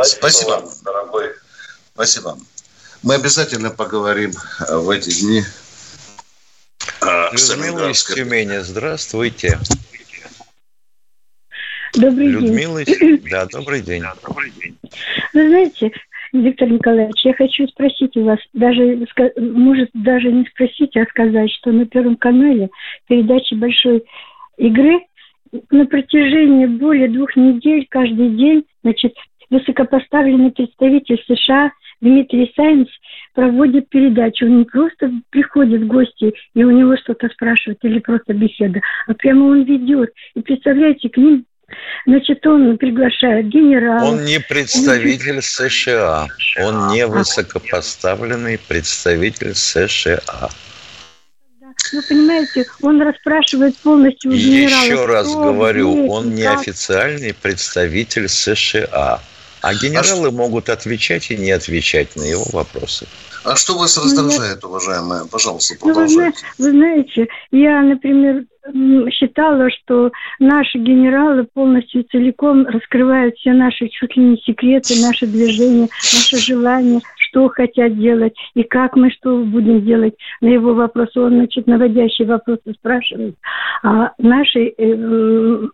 Спасибо, 0.03 0.63
дорогой. 0.83 1.31
Спасибо. 1.93 2.37
Мы 3.03 3.15
обязательно 3.15 3.69
поговорим 3.69 4.33
э, 4.67 4.75
в 4.75 4.89
эти 4.89 5.19
дни. 5.21 5.43
Людмила 7.31 7.89
из 7.89 8.03
Тюмени, 8.03 8.57
здравствуйте. 8.59 9.59
Добрый 11.93 12.27
Людмила 12.27 12.83
день. 12.83 13.21
Да, 13.29 13.45
добрый 13.45 13.81
день. 13.81 14.03
Вы 15.33 15.47
знаете, 15.47 15.91
Виктор 16.41 16.69
Николаевич, 16.69 17.25
я 17.25 17.33
хочу 17.33 17.67
спросить 17.67 18.15
у 18.17 18.23
вас, 18.23 18.39
даже, 18.53 19.05
может, 19.37 19.89
даже 19.93 20.31
не 20.31 20.45
спросить, 20.45 20.95
а 20.97 21.05
сказать, 21.05 21.51
что 21.51 21.71
на 21.71 21.85
Первом 21.85 22.15
канале 22.15 22.69
передачи 23.07 23.53
большой 23.53 24.03
игры 24.57 25.01
на 25.71 25.85
протяжении 25.85 26.65
более 26.65 27.07
двух 27.07 27.35
недель 27.35 27.87
каждый 27.89 28.29
день, 28.29 28.63
значит, 28.83 29.13
высокопоставленный 29.49 30.51
представитель 30.51 31.23
США 31.27 31.71
Дмитрий 32.01 32.51
Сайнс 32.55 32.89
проводит 33.33 33.89
передачу. 33.89 34.45
Он 34.45 34.59
не 34.59 34.65
просто 34.65 35.11
приходит 35.29 35.81
в 35.81 35.87
гости 35.87 36.33
и 36.53 36.63
у 36.63 36.71
него 36.71 36.95
что-то 36.97 37.27
спрашивают 37.29 37.79
или 37.83 37.99
просто 37.99 38.33
беседа, 38.33 38.81
а 39.07 39.13
прямо 39.13 39.45
он 39.45 39.63
ведет. 39.63 40.11
И 40.35 40.41
представляете, 40.41 41.09
к 41.09 41.17
ним 41.17 41.45
Значит, 42.05 42.45
он 42.47 42.77
приглашает 42.77 43.49
генерала. 43.49 44.05
Он 44.05 44.23
не 44.23 44.39
представитель 44.39 45.41
США. 45.41 46.27
Он 46.61 46.89
не 46.89 47.05
высокопоставленный 47.05 48.57
представитель 48.57 49.53
США. 49.53 50.49
Вы 51.93 52.01
понимаете, 52.01 52.65
он 52.81 53.01
расспрашивает 53.01 53.77
полностью 53.77 54.31
у 54.31 54.33
генерала. 54.33 54.83
Еще 54.83 55.05
раз 55.05 55.27
говорю, 55.33 56.07
он 56.07 56.33
не 56.33 56.43
официальный 56.43 57.33
представитель 57.33 58.29
США. 58.29 59.21
А 59.61 59.73
генералы 59.73 60.29
а 60.29 60.31
могут 60.31 60.69
отвечать 60.69 61.31
и 61.31 61.37
не 61.37 61.51
отвечать 61.51 62.15
на 62.15 62.23
его 62.23 62.45
вопросы. 62.53 63.07
А 63.47 63.55
что 63.55 63.77
вас 63.77 63.97
раздражает, 63.97 64.63
уважаемая? 64.63 65.23
Пожалуйста, 65.31 65.75
продолжайте. 65.79 66.39
Ну, 66.57 66.65
вы, 66.65 66.71
вы 66.71 66.77
знаете, 66.77 67.27
я, 67.51 67.81
например, 67.81 68.43
считала, 69.11 69.69
что 69.71 70.11
наши 70.39 70.77
генералы 70.77 71.45
полностью 71.53 72.03
целиком 72.11 72.65
раскрывают 72.65 73.35
все 73.37 73.53
наши 73.53 73.87
чуть 73.87 74.15
ли 74.17 74.23
не 74.23 74.37
секреты, 74.37 75.01
наши 75.01 75.25
движения, 75.25 75.87
наши 76.13 76.37
желания, 76.37 77.01
что 77.17 77.47
хотят 77.49 77.97
делать 77.97 78.33
и 78.53 78.63
как 78.63 78.95
мы 78.95 79.11
что 79.11 79.37
будем 79.37 79.85
делать. 79.85 80.15
На 80.41 80.47
его 80.47 80.73
вопрос 80.73 81.15
он, 81.15 81.35
значит, 81.35 81.67
наводящие 81.67 82.27
вопросы 82.27 82.73
спрашивает. 82.77 83.35
А 83.83 84.11
наши 84.17 84.73
э, 84.77 85.67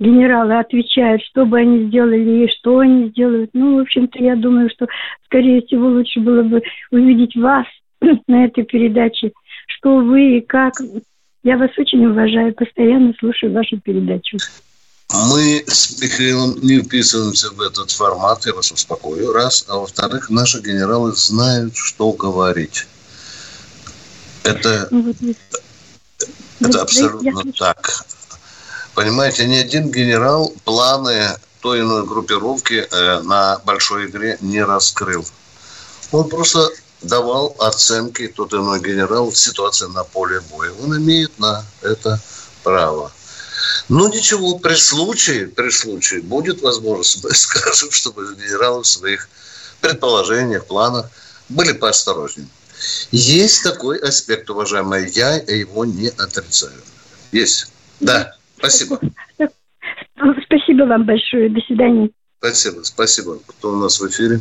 генералы 0.00 0.58
отвечают, 0.58 1.22
что 1.22 1.44
бы 1.44 1.58
они 1.58 1.86
сделали 1.86 2.44
и 2.44 2.50
что 2.58 2.80
они 2.80 3.10
сделают. 3.10 3.50
Ну, 3.52 3.76
в 3.76 3.82
общем-то, 3.82 4.18
я 4.18 4.34
думаю, 4.34 4.70
что, 4.70 4.86
скорее 5.26 5.62
всего, 5.62 5.86
лучше 5.86 6.18
было 6.20 6.42
бы 6.42 6.62
увидеть 6.90 7.36
вас 7.36 7.66
на 8.26 8.46
этой 8.46 8.64
передаче, 8.64 9.32
что 9.68 9.98
вы 9.98 10.38
и 10.38 10.40
как 10.40 10.74
я 11.42 11.56
вас 11.56 11.70
очень 11.78 12.04
уважаю, 12.04 12.54
постоянно 12.54 13.14
слушаю 13.18 13.52
вашу 13.52 13.78
передачу. 13.80 14.38
Мы 15.12 15.64
с 15.66 16.00
Михаилом 16.00 16.54
не 16.62 16.80
вписываемся 16.80 17.50
в 17.50 17.60
этот 17.60 17.90
формат, 17.90 18.46
я 18.46 18.54
вас 18.54 18.70
успокою, 18.70 19.32
раз. 19.32 19.64
А 19.68 19.76
во-вторых, 19.78 20.30
наши 20.30 20.60
генералы 20.60 21.12
знают, 21.12 21.76
что 21.76 22.12
говорить. 22.12 22.86
Это, 24.44 24.88
ну, 24.90 25.12
это 26.60 26.82
абсолютно 26.82 27.52
так. 27.52 28.06
Понимаете, 29.00 29.46
ни 29.46 29.56
один 29.56 29.90
генерал 29.90 30.52
планы 30.66 31.34
той 31.62 31.78
или 31.78 31.86
иной 31.86 32.04
группировки 32.04 32.86
э, 32.86 33.20
на 33.22 33.58
большой 33.64 34.08
игре 34.08 34.36
не 34.42 34.62
раскрыл. 34.62 35.24
Он 36.12 36.28
просто 36.28 36.68
давал 37.00 37.56
оценки 37.60 38.28
тот 38.28 38.52
иной 38.52 38.78
генерал 38.80 39.32
ситуации 39.32 39.86
на 39.86 40.04
поле 40.04 40.42
боя. 40.50 40.70
Он 40.82 40.98
имеет 40.98 41.38
на 41.38 41.64
это 41.80 42.20
право. 42.62 43.10
Ну 43.88 44.06
ничего, 44.08 44.58
при 44.58 44.74
случае, 44.74 45.46
при 45.46 45.70
случае 45.70 46.20
будет 46.20 46.60
возможность, 46.60 47.24
мы 47.24 47.34
скажем, 47.34 47.90
чтобы 47.92 48.34
генералы 48.34 48.82
в 48.82 48.86
своих 48.86 49.30
предположениях, 49.80 50.66
планах 50.66 51.06
были 51.48 51.72
поосторожнее. 51.72 52.48
Есть 53.12 53.62
такой 53.62 53.96
аспект, 53.96 54.50
уважаемая, 54.50 55.06
я 55.06 55.36
его 55.36 55.86
не 55.86 56.08
отрицаю. 56.08 56.82
Есть. 57.32 57.68
Да, 58.00 58.36
спасибо. 58.60 59.00
Спасибо 60.44 60.84
вам 60.84 61.04
большое. 61.04 61.48
До 61.48 61.60
свидания. 61.62 62.10
Спасибо, 62.38 62.82
спасибо. 62.82 63.38
Кто 63.46 63.72
у 63.72 63.76
нас 63.76 64.00
в 64.00 64.08
эфире? 64.08 64.40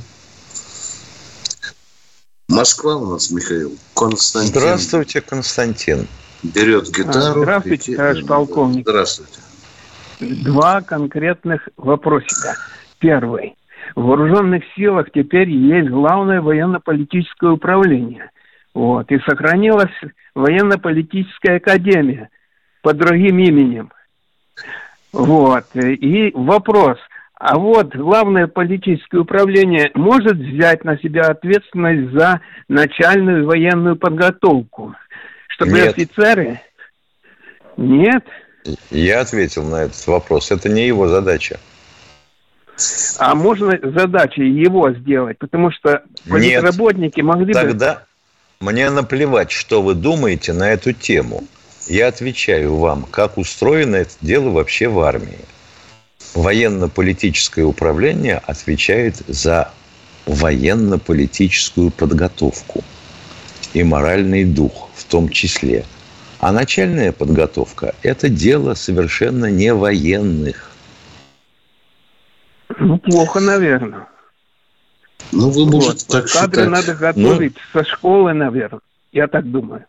Москва 2.50 2.98
у 2.98 3.12
нас, 3.12 3.32
Михаил. 3.32 3.78
Константин. 3.96 4.54
Здравствуйте, 4.54 5.22
Константин. 5.22 6.08
Берет 6.44 6.90
гитару. 6.90 7.42
Здравствуйте, 7.42 7.96
товарищ 7.96 8.26
полковник. 8.26 8.88
Здравствуйте. 8.88 9.40
Два 10.20 10.82
конкретных 10.82 11.70
вопросика. 11.78 12.56
Первый. 13.00 13.56
В 13.96 14.04
вооруженных 14.04 14.64
силах 14.76 15.08
теперь 15.14 15.50
есть 15.50 15.90
главное 15.90 16.42
военно-политическое 16.42 17.52
управление. 17.52 18.32
Вот. 18.74 19.12
И 19.12 19.20
сохранилась 19.20 19.94
военно-политическая 20.36 21.58
академия 21.58 22.30
под 22.82 22.98
другим 22.98 23.40
именем. 23.40 23.92
Вот. 25.12 25.66
И 25.76 26.32
вопрос– 26.34 26.98
а 27.40 27.58
вот 27.58 27.96
главное 27.96 28.48
политическое 28.48 29.20
управление 29.20 29.92
может 29.96 30.36
взять 30.36 30.84
на 30.84 30.98
себя 30.98 31.28
ответственность 31.28 32.14
за 32.14 32.42
начальную 32.68 33.46
военную 33.46 33.96
подготовку, 33.96 34.94
чтобы 35.48 35.72
Нет. 35.72 35.98
офицеры... 35.98 36.62
Нет? 37.78 38.26
Я 38.92 39.22
ответил 39.22 39.64
на 39.64 39.84
этот 39.84 40.06
вопрос. 40.06 40.52
Это 40.52 40.68
не 40.68 40.86
его 40.86 41.08
задача. 41.08 41.62
А 43.20 43.36
можно 43.36 43.80
задачей 43.82 44.46
его 44.46 44.92
сделать? 44.92 45.38
Потому 45.38 45.72
что 45.72 46.04
политработники 46.30 47.22
Нет. 47.22 47.26
могли 47.26 47.54
Тогда 47.54 47.64
бы... 47.64 47.72
Тогда 47.72 48.04
мне 48.60 48.90
наплевать, 48.90 49.50
что 49.50 49.82
вы 49.82 49.96
думаете 49.96 50.52
на 50.52 50.72
эту 50.72 50.92
тему. 50.92 51.46
Я 51.90 52.08
отвечаю 52.08 52.76
вам, 52.76 53.04
как 53.04 53.40
устроено 53.40 53.96
это 53.96 54.14
дело 54.22 54.52
вообще 54.52 54.88
в 54.88 55.00
армии 55.00 55.40
военно-политическое 56.36 57.64
управление 57.64 58.38
отвечает 58.46 59.18
за 59.28 59.72
военно-политическую 60.28 61.90
подготовку 61.90 62.84
и 63.74 63.82
моральный 63.82 64.44
дух 64.44 64.90
в 64.94 65.04
том 65.06 65.30
числе. 65.30 65.84
А 66.40 66.52
начальная 66.52 67.12
подготовка– 67.12 67.96
это 68.04 68.30
дело 68.30 68.76
совершенно 68.76 69.48
не 69.48 69.74
военных. 69.74 70.70
Ну, 72.78 73.00
плохо, 73.00 73.40
наверное. 73.40 74.08
Ну, 75.32 75.50
вы 75.50 75.66
можете 75.66 76.06
вот. 76.08 76.22
так 76.22 76.32
Кадры 76.32 76.66
считать. 76.66 76.70
надо 76.70 76.94
готовить 76.94 77.56
ну, 77.74 77.82
со 77.82 77.90
школы, 77.90 78.34
наверное. 78.34 78.82
Я 79.12 79.28
так 79.28 79.50
думаю. 79.50 79.86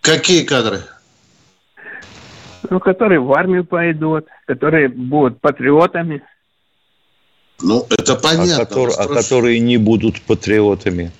Какие 0.00 0.42
кадры? 0.42 0.82
Ну, 2.70 2.80
которые 2.80 3.20
в 3.20 3.32
армию 3.32 3.64
пойдут, 3.64 4.26
которые 4.46 4.88
будут 4.88 5.40
патриотами. 5.40 6.22
Ну, 7.62 7.86
это 7.90 8.16
понятно. 8.16 8.56
А, 8.56 8.66
который, 8.66 8.94
а 8.94 9.06
которые 9.06 9.60
не 9.60 9.76
будут 9.76 10.20
патриотами? 10.22 11.12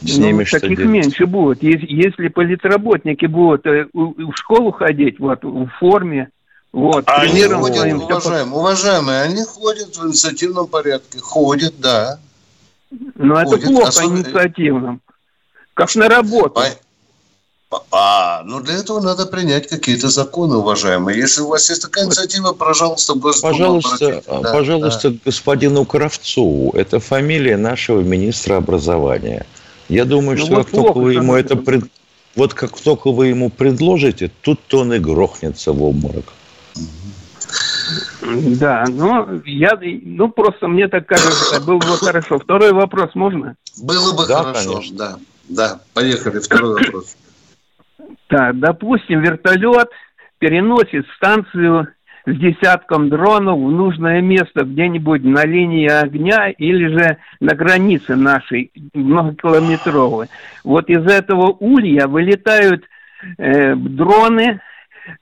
С 0.00 0.18
ну, 0.18 0.26
ними 0.26 0.44
таких 0.44 0.76
делать? 0.76 0.92
меньше 0.92 1.26
будет. 1.26 1.62
Если, 1.62 1.86
если 1.88 2.28
политработники 2.28 3.26
будут 3.26 3.66
э, 3.66 3.86
в 3.92 4.32
школу 4.34 4.70
ходить, 4.70 5.18
вот, 5.18 5.42
в 5.42 5.66
форме, 5.80 6.28
вот, 6.72 7.04
а 7.06 7.22
они 7.22 7.44
ходят, 7.44 7.76
своим, 7.76 8.02
уважаемые, 8.02 8.58
уважаемые, 8.58 9.22
они 9.22 9.44
ходят 9.44 9.96
в 9.96 10.06
инициативном 10.06 10.66
порядке, 10.66 11.20
ходят, 11.20 11.74
да. 11.78 12.18
Но 13.14 13.36
ходят, 13.36 13.60
это 13.60 13.66
плохо 13.68 13.88
особенно... 13.88 14.18
инициативном. 14.18 15.00
Как 15.74 15.94
на 15.94 16.08
работу. 16.08 16.60
А, 17.90 18.42
ну 18.44 18.60
для 18.60 18.74
этого 18.74 19.00
надо 19.00 19.26
принять 19.26 19.68
какие-то 19.68 20.08
законы, 20.08 20.56
уважаемые. 20.56 21.18
Если 21.18 21.40
у 21.40 21.48
вас 21.48 21.68
есть 21.70 21.82
такая 21.82 22.04
инициатива, 22.04 22.52
пожалуйста, 22.52 23.14
Пожалуйста, 23.42 24.22
да, 24.26 24.52
пожалуйста, 24.52 25.10
да. 25.10 25.18
господину 25.24 25.84
Кравцову. 25.84 26.72
Это 26.72 27.00
фамилия 27.00 27.56
нашего 27.56 28.00
министра 28.00 28.56
образования. 28.56 29.46
Я 29.88 30.04
думаю, 30.04 30.38
ну, 30.38 30.44
что 30.44 30.54
вот 30.54 30.64
как 30.64 30.74
только 30.74 30.98
вы 30.98 31.14
ему 31.14 31.34
это 31.34 31.56
пред... 31.56 31.84
вот 32.36 32.54
как 32.54 32.78
только 32.80 33.10
вы 33.10 33.28
ему 33.28 33.50
предложите, 33.50 34.30
тут 34.42 34.72
он 34.74 34.94
и 34.94 34.98
грохнется 34.98 35.72
в 35.72 35.82
обморок. 35.82 36.32
Да, 38.22 38.84
ну 38.88 39.42
я, 39.44 39.78
ну 39.80 40.28
просто 40.30 40.66
мне 40.68 40.88
так 40.88 41.06
кажется, 41.06 41.60
было 41.60 41.78
бы 41.78 41.98
хорошо. 41.98 42.38
Второй 42.38 42.72
вопрос 42.72 43.10
можно? 43.14 43.56
Было 43.82 44.12
бы 44.12 44.26
да, 44.26 44.42
хорошо, 44.42 44.74
конечно. 44.74 44.96
да. 44.96 45.18
Да, 45.48 45.80
поехали, 45.92 46.38
второй 46.38 46.82
вопрос. 46.82 47.16
Так, 48.28 48.58
допустим, 48.58 49.20
вертолет 49.20 49.88
переносит 50.38 51.06
станцию 51.16 51.88
с 52.26 52.34
десятком 52.36 53.10
дронов 53.10 53.58
в 53.58 53.70
нужное 53.70 54.20
место 54.22 54.64
где-нибудь 54.64 55.24
на 55.24 55.44
линии 55.44 55.88
огня 55.88 56.50
или 56.50 56.88
же 56.88 57.18
на 57.40 57.54
границе 57.54 58.16
нашей 58.16 58.72
многокилометровой. 58.94 60.28
Вот 60.64 60.88
из 60.88 61.04
этого 61.06 61.54
улья 61.60 62.06
вылетают 62.06 62.84
э, 63.36 63.74
дроны 63.74 64.60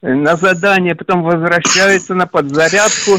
на 0.01 0.37
задание, 0.37 0.95
потом 0.95 1.23
возвращаются 1.23 2.15
на 2.15 2.27
подзарядку, 2.27 3.19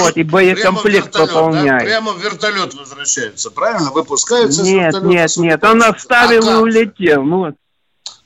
вот, 0.00 0.16
и 0.16 0.22
боекомплект 0.22 1.12
прямо 1.12 1.26
пополняет. 1.26 1.80
Да? 1.80 1.84
Прямо 1.84 2.12
в 2.12 2.22
вертолет 2.22 2.74
возвращается, 2.74 3.50
правильно? 3.50 3.90
Выпускается 3.92 4.62
Нет, 4.62 5.02
нет, 5.02 5.36
нет, 5.36 5.64
он 5.64 5.82
оставил 5.82 6.48
а 6.48 6.52
и 6.52 6.62
улетел. 6.62 7.22
Ну, 7.22 7.38
вот. 7.38 7.54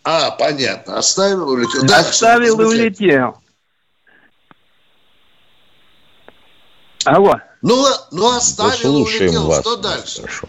А, 0.04 0.32
понятно. 0.32 0.98
Оставил 0.98 1.42
и 1.42 1.56
улетел. 1.56 1.86
Дальше, 1.86 2.10
Оставил 2.10 2.60
и 2.60 2.64
улетел. 2.64 3.36
Алло. 7.04 7.34
Ну, 7.62 7.84
ну 8.10 8.36
оставил 8.36 8.98
и 8.98 9.02
улетел. 9.02 9.46
Вас. 9.46 9.60
Что 9.60 9.76
дальше? 9.76 10.22
Хорошо. 10.22 10.48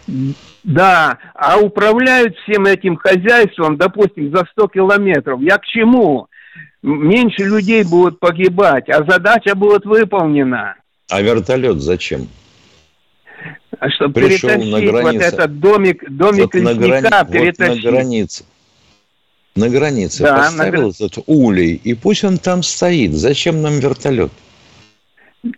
Да, 0.64 1.18
а 1.34 1.58
управляют 1.58 2.36
всем 2.38 2.66
этим 2.66 2.96
хозяйством, 2.96 3.76
допустим, 3.76 4.34
за 4.34 4.44
100 4.52 4.68
километров. 4.68 5.40
Я 5.40 5.58
к 5.58 5.66
чему? 5.66 6.28
Меньше 6.82 7.44
людей 7.44 7.84
будут 7.84 8.18
погибать, 8.18 8.88
а 8.88 9.04
задача 9.04 9.54
будет 9.54 9.84
выполнена. 9.84 10.76
А 11.10 11.22
вертолет 11.22 11.80
зачем? 11.80 12.28
А 13.78 13.90
чтобы 13.90 14.14
Пришел 14.14 14.50
перетащить 14.50 14.72
на 14.72 14.80
границе. 14.80 15.24
вот 15.24 15.34
этот 15.34 15.60
домик, 15.60 16.10
домик 16.10 16.44
вот 16.44 16.54
лесника, 16.54 17.10
на 17.10 17.24
грани... 17.24 17.32
перетащить. 17.32 17.84
Вот 17.84 17.84
на 17.84 17.90
границе 17.90 18.44
на 19.54 19.68
границе 19.68 20.22
да, 20.22 20.36
поставил 20.36 20.88
на... 20.88 20.90
этот 20.90 21.18
улей, 21.26 21.80
и 21.82 21.94
пусть 21.94 22.24
он 22.24 22.38
там 22.38 22.62
стоит. 22.62 23.12
Зачем 23.12 23.62
нам 23.62 23.78
вертолет? 23.78 24.32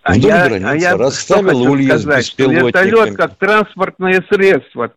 А 0.03 0.15
Вдоль 0.15 0.31
я, 0.31 0.49
границы 0.49 0.69
а 0.69 0.75
я 0.75 0.97
расставил 0.97 1.63
улья 1.63 1.97
с 1.97 2.05
беспилотниками. 2.05 2.67
Вертолет 2.67 3.17
как 3.17 3.37
транспортное 3.37 4.25
средство. 4.31 4.93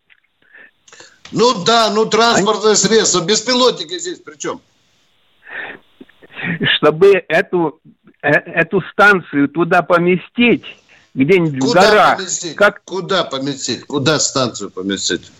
Ну 1.32 1.64
да, 1.64 1.92
ну 1.92 2.06
транспортное 2.06 2.74
а... 2.74 2.76
средство. 2.76 3.24
Беспилотники 3.24 4.00
здесь 4.00 4.20
при 4.20 4.36
чем? 4.38 4.62
Чтобы 6.78 7.24
эту, 7.28 7.80
э, 8.22 8.30
эту 8.30 8.82
станцию 8.92 9.50
туда 9.50 9.84
поместить, 9.84 10.66
где-нибудь 11.14 11.60
Куда 11.60 11.82
в 11.82 11.84
горах. 11.84 12.18
Поместить? 12.18 12.56
Как... 12.56 12.84
Куда 12.84 13.24
поместить? 13.26 13.86
Куда 13.86 14.20
станцию 14.20 14.72
поместить? 14.72 15.32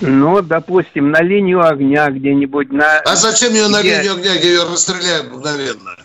Ну, 0.00 0.42
допустим, 0.42 1.10
на 1.10 1.22
линию 1.22 1.66
огня 1.66 2.10
где-нибудь. 2.10 2.70
На... 2.70 3.00
А 3.00 3.16
зачем 3.16 3.54
ее 3.54 3.68
на 3.68 3.80
где... 3.80 3.96
линию 3.96 4.12
огня, 4.14 4.36
где 4.36 4.48
ее 4.48 4.64
расстреляют 4.64 5.32
мгновенно? 5.32 5.96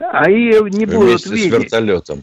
А 0.00 0.28
ее 0.28 0.68
не 0.68 0.86
будут 0.86 1.24
Вместе 1.24 1.30
видеть. 1.30 1.52
с 1.52 1.56
вертолетом. 1.62 2.22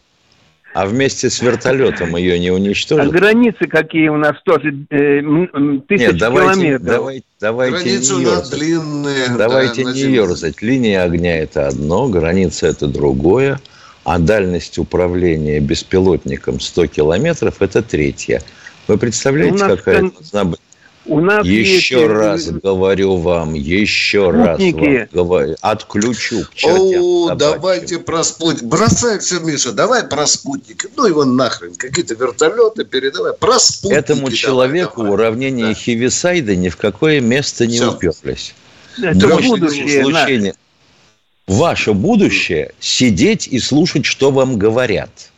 А 0.72 0.86
вместе 0.86 1.30
с 1.30 1.40
вертолетом 1.40 2.14
ее 2.14 2.38
не 2.38 2.50
уничтожат? 2.50 3.06
А 3.06 3.10
границы 3.10 3.66
какие 3.66 4.08
у 4.08 4.16
нас 4.16 4.36
тоже 4.44 4.86
э, 4.90 5.20
тысячи 5.88 6.02
Нет, 6.02 6.18
давайте, 6.18 6.52
километров. 6.52 6.86
Давайте, 6.86 7.26
давайте 7.40 7.76
границы 7.84 8.14
не 8.14 8.26
у 8.26 8.30
нас 8.30 8.50
длинные. 8.50 9.28
Давайте 9.36 9.84
да, 9.84 9.92
не 9.92 10.00
ерзать. 10.00 10.62
Линия 10.62 11.02
огня– 11.02 11.38
это 11.40 11.66
одно, 11.66 12.06
граница– 12.08 12.66
это 12.68 12.86
другое, 12.86 13.58
а 14.04 14.18
дальность 14.18 14.78
управления 14.78 15.58
беспилотником 15.58 16.60
100 16.60 16.86
километров– 16.86 17.56
это 17.60 17.82
третье. 17.82 18.42
Вы 18.90 18.98
представляете, 18.98 19.58
какая 19.58 20.10
должна 20.10 20.44
быть 20.44 20.60
у 21.06 21.20
нас 21.20 21.46
еще 21.46 22.00
есть... 22.00 22.10
раз 22.10 22.46
говорю 22.50 23.16
вам, 23.16 23.54
еще 23.54 24.30
спутники. 24.30 24.84
раз 24.84 25.12
вам 25.12 25.26
говорю, 25.26 25.56
отключу 25.60 26.44
к 26.44 26.54
чертям 26.54 27.02
О, 27.02 27.34
давайте 27.34 27.98
про 27.98 28.22
спутник. 28.22 28.64
Бросай 28.64 29.18
все, 29.18 29.40
Миша, 29.40 29.72
давай 29.72 30.04
про 30.04 30.26
спутники. 30.26 30.88
Ну 30.96 31.06
его 31.06 31.24
нахрен, 31.24 31.74
какие-то 31.74 32.14
вертолеты 32.14 32.84
передавай. 32.84 33.32
Про 33.32 33.58
спутники 33.58 33.98
Этому 33.98 34.22
давай, 34.22 34.36
человеку 34.36 35.02
давай. 35.02 35.12
уравнение 35.12 35.68
да. 35.68 35.74
Хивисайда 35.74 36.54
ни 36.54 36.68
в 36.68 36.76
какое 36.76 37.20
место 37.20 37.66
не 37.66 37.76
все. 37.76 37.92
уперлись. 37.92 38.54
Это 39.00 39.28
будущее. 39.28 40.54
Ваше 41.46 41.94
будущее 41.94 42.72
сидеть 42.78 43.48
и 43.48 43.58
слушать, 43.58 44.04
что 44.04 44.30
вам 44.30 44.58
говорят. 44.58 45.29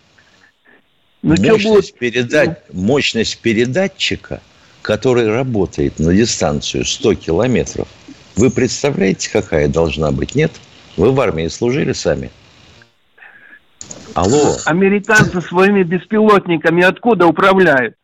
Ну, 1.23 1.37
мощность, 1.37 1.95
передать, 1.95 2.63
мощность 2.73 3.39
передатчика– 3.39 4.41
который 4.83 5.33
работает 5.33 5.99
на 5.99 6.13
дистанцию 6.13 6.85
100 6.85 7.15
километров, 7.15 7.89
вы 8.37 8.51
представляете, 8.51 9.31
какая 9.31 9.69
должна 9.69 10.11
быть? 10.11 10.35
Нет? 10.35 10.53
Вы 10.97 11.13
в 11.13 11.21
армии 11.21 11.49
служили 11.49 11.93
сами? 11.93 12.31
Алло. 14.15 14.57
Американцы 14.67 15.41
своими 15.41 15.83
беспилотниками 15.85 16.83
откуда 16.83 17.27
управляют? 17.27 17.95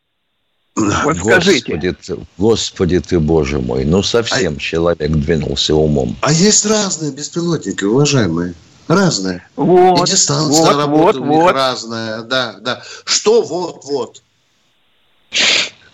Вот 0.75 1.17
скажите. 1.17 1.75
Господи 1.75 1.93
ты, 1.93 2.17
Господи 2.39 3.01
ты, 3.01 3.19
Боже 3.19 3.59
мой, 3.59 3.85
ну 3.85 4.03
совсем 4.03 4.55
а... 4.57 4.61
человек 4.61 5.11
двинулся 5.11 5.75
умом. 5.75 6.17
А 6.23 6.33
есть 6.33 6.65
разные 6.67 7.13
беспилотники, 7.13 7.85
уважаемые. 7.85 8.55
Разные. 8.89 9.47
Вот, 9.55 10.09
И 10.09 10.11
дистанция 10.11 10.65
вот, 10.65 10.77
работы 10.77 11.19
вот, 11.19 11.27
у 11.27 11.31
них 11.31 11.43
вот. 11.43 11.55
разная. 11.55 12.23
Да, 12.23 12.57
да. 12.61 12.83
Что 13.05 13.43
вот-вот? 13.43 14.23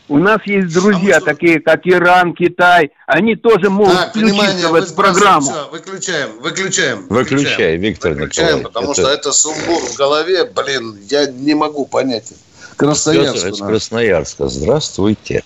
У 0.07 0.19
нас 0.19 0.41
есть 0.45 0.73
друзья, 0.75 1.17
а 1.17 1.21
такие 1.21 1.61
как 1.61 1.87
Иран, 1.87 2.35
Китай. 2.35 2.93
Они 3.07 3.37
тоже 3.37 3.71
могут 3.71 3.97
так, 3.97 4.11
включиться 4.11 4.69
в 4.69 4.75
эту 4.75 4.95
программу. 4.95 5.51
Все, 5.51 5.69
выключаем, 5.71 6.39
выключаем. 6.41 7.07
Выключай, 7.09 7.77
Виктор 7.79 8.13
выключаем, 8.13 8.59
Николаевич. 8.59 8.67
Потому 8.67 8.93
это... 8.93 9.01
что 9.01 9.11
это 9.11 9.33
сумбур 9.33 9.83
в 9.83 9.97
голове, 9.97 10.45
блин, 10.45 10.99
я 11.09 11.27
не 11.27 11.55
могу 11.55 11.87
понять. 11.87 12.33
Красноярск. 12.77 13.35
Петр 13.35 13.49
из 13.49 13.59
Красноярска. 13.59 14.49
Здравствуйте. 14.49 15.43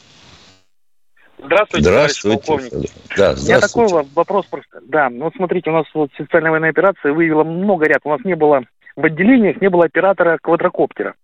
Здравствуйте, 1.43 1.89
Здравствуйте, 1.89 2.39
полковник. 2.39 2.73
Да, 3.17 3.37
здравствуйте. 3.37 3.45
У 3.45 3.49
меня 3.49 3.61
такой 3.61 4.07
вопрос 4.15 4.47
просто. 4.47 4.81
Да, 4.83 5.09
ну 5.09 5.25
вот 5.25 5.35
смотрите, 5.37 5.71
у 5.71 5.73
нас 5.73 5.87
вот 5.95 6.11
специальная 6.15 6.51
военная 6.51 6.71
операция 6.71 7.13
выявила 7.13 7.45
много 7.45 7.87
ряд. 7.87 8.01
У 8.05 8.11
нас 8.11 8.21
не 8.25 8.35
было 8.35 8.63
в 8.97 9.05
отделениях, 9.05 9.61
не 9.61 9.71
было 9.71 9.85
оператора 9.85 10.39
квадрокоптера. 10.43 11.15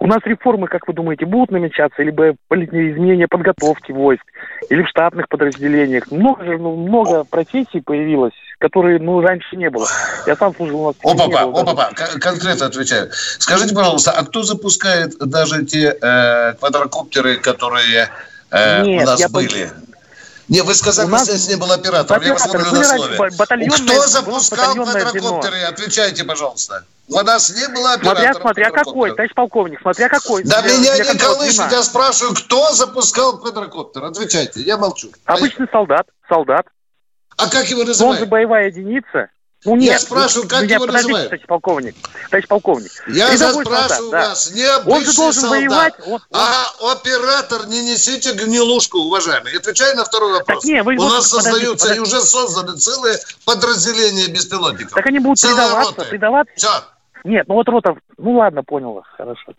У 0.00 0.06
нас 0.08 0.18
реформы, 0.24 0.66
как 0.66 0.88
вы 0.88 0.94
думаете, 0.94 1.26
будут 1.26 1.52
намечаться, 1.52 2.02
либо 2.02 2.30
изменения 2.50 3.28
подготовки 3.28 3.92
войск, 3.92 4.24
или 4.68 4.82
в 4.82 4.88
штатных 4.88 5.28
подразделениях? 5.28 6.10
Много 6.10 6.44
же, 6.44 6.58
ну, 6.58 6.74
много 6.74 7.22
профессий 7.22 7.80
появилось, 7.80 8.32
которые, 8.58 8.98
ну, 8.98 9.20
раньше 9.20 9.54
не 9.54 9.70
было. 9.70 9.86
Я 10.26 10.34
сам 10.34 10.56
служил 10.56 10.80
у 10.80 10.86
нас. 10.88 10.96
Опа-па, 11.04 11.42
опа-па, 11.42 11.90
конкретно 12.18 12.66
отвечаю. 12.66 13.10
Скажите, 13.12 13.76
пожалуйста, 13.76 14.10
а 14.10 14.24
кто 14.24 14.42
запускает 14.42 15.16
даже 15.18 15.64
те 15.64 15.96
э, 16.00 16.54
квадрокоптеры, 16.54 17.36
которые 17.36 18.08
э, 18.52 18.82
Нет, 18.82 19.02
у 19.02 19.10
нас 19.10 19.30
были? 19.30 19.72
Не, 20.48 20.62
вы 20.62 20.74
сказали, 20.74 21.08
что 21.08 21.24
здесь 21.24 21.48
не 21.48 21.56
было 21.56 21.74
оператора. 21.74 22.22
Я 22.22 22.34
вас 22.34 22.46
ловлю 22.46 22.72
на 22.72 22.84
слове. 22.84 23.18
Кто 23.70 24.06
запускал 24.06 24.74
квадрокоптеры? 24.74 25.62
Отвечайте, 25.62 26.24
пожалуйста. 26.24 26.84
У 27.08 27.20
нас 27.20 27.50
не 27.50 27.68
было 27.68 27.94
оператора. 27.94 28.32
Смотря, 28.32 28.40
смотря 28.40 28.70
какой, 28.70 29.10
товарищ 29.10 29.34
полковник, 29.34 29.80
смотря 29.80 30.08
какой. 30.08 30.44
Да 30.44 30.62
меня 30.62 30.98
не 30.98 31.18
колышет, 31.18 31.70
я 31.70 31.82
спрашиваю, 31.82 32.34
кто 32.34 32.72
запускал 32.72 33.38
квадрокоптер? 33.38 34.04
Отвечайте, 34.04 34.60
я 34.60 34.76
молчу. 34.76 35.10
Обычный 35.24 35.68
солдат, 35.70 36.06
солдат. 36.28 36.66
А 37.36 37.48
как 37.48 37.66
его 37.70 37.84
называют? 37.84 38.18
Он 38.18 38.24
же 38.24 38.26
боевая 38.26 38.68
единица. 38.68 39.30
Ну, 39.64 39.76
нет, 39.76 39.92
я 39.92 39.98
спрашиваю, 40.00 40.48
как 40.48 40.62
меня, 40.62 40.74
его 40.74 40.86
называют? 40.86 41.30
Товарищ 41.30 41.46
полковник, 41.46 41.94
товарищ 42.30 42.48
полковник. 42.48 42.90
Я 43.06 43.26
спрашиваю 43.36 43.64
солдат, 43.64 44.00
вас, 44.00 44.48
да. 44.48 44.54
не 44.56 44.64
обычный 44.64 44.92
он 44.92 45.04
же 45.04 45.16
должен 45.16 45.40
солдат, 45.42 45.58
воевать, 45.60 45.94
он, 46.04 46.20
а 46.32 46.66
оператор, 46.92 47.66
не 47.68 47.82
несите 47.82 48.32
гнилушку, 48.32 48.98
уважаемый. 48.98 49.56
Отвечай 49.56 49.94
на 49.94 50.04
второй 50.04 50.32
вопрос. 50.32 50.62
Так, 50.62 50.68
не, 50.68 50.82
вы, 50.82 50.96
У 50.96 51.08
нас 51.08 51.28
создаются 51.28 51.94
и 51.94 52.00
уже 52.00 52.20
созданы 52.22 52.76
целые 52.76 53.18
подразделения 53.44 54.26
беспилотников. 54.26 54.94
Так 54.94 55.06
они 55.06 55.20
будут 55.20 55.38
Целые 55.38 55.56
предаваться, 55.56 55.94
роты. 55.96 56.10
предаваться. 56.10 56.54
Все. 56.56 56.68
Нет, 57.24 57.46
ну 57.46 57.54
вот 57.54 57.68
рота, 57.68 57.94
ну 58.18 58.32
ладно, 58.32 58.64
понял 58.64 58.94
вас, 58.94 59.04
хорошо. 59.16 59.52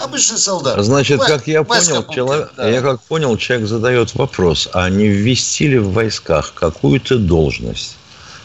Обычный 0.00 0.38
солдат. 0.38 0.78
Значит, 0.84 1.20
как 1.20 1.48
я 1.48 1.64
понял, 1.64 2.06
человек, 2.06 2.52
да. 2.56 2.68
я 2.68 2.82
как 2.82 3.00
понял, 3.02 3.36
человек 3.36 3.66
задает 3.66 4.14
вопрос, 4.14 4.68
а 4.72 4.88
не 4.90 5.08
ввести 5.08 5.66
ли 5.66 5.78
в 5.78 5.92
войсках 5.92 6.54
какую-то 6.54 7.18
должность? 7.18 7.97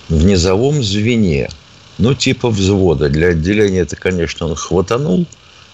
В 0.09 0.25
низовом 0.25 0.83
звене, 0.83 1.49
ну, 1.97 2.13
типа 2.13 2.49
взвода. 2.49 3.09
Для 3.09 3.29
отделения 3.29 3.79
это, 3.79 3.95
конечно, 3.95 4.47
он 4.47 4.55
хватанул, 4.55 5.25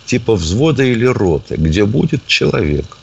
типа 0.05 0.35
взвода 0.35 0.83
или 0.83 1.05
роты, 1.05 1.55
где 1.55 1.85
будет 1.85 2.25
человек, 2.27 2.97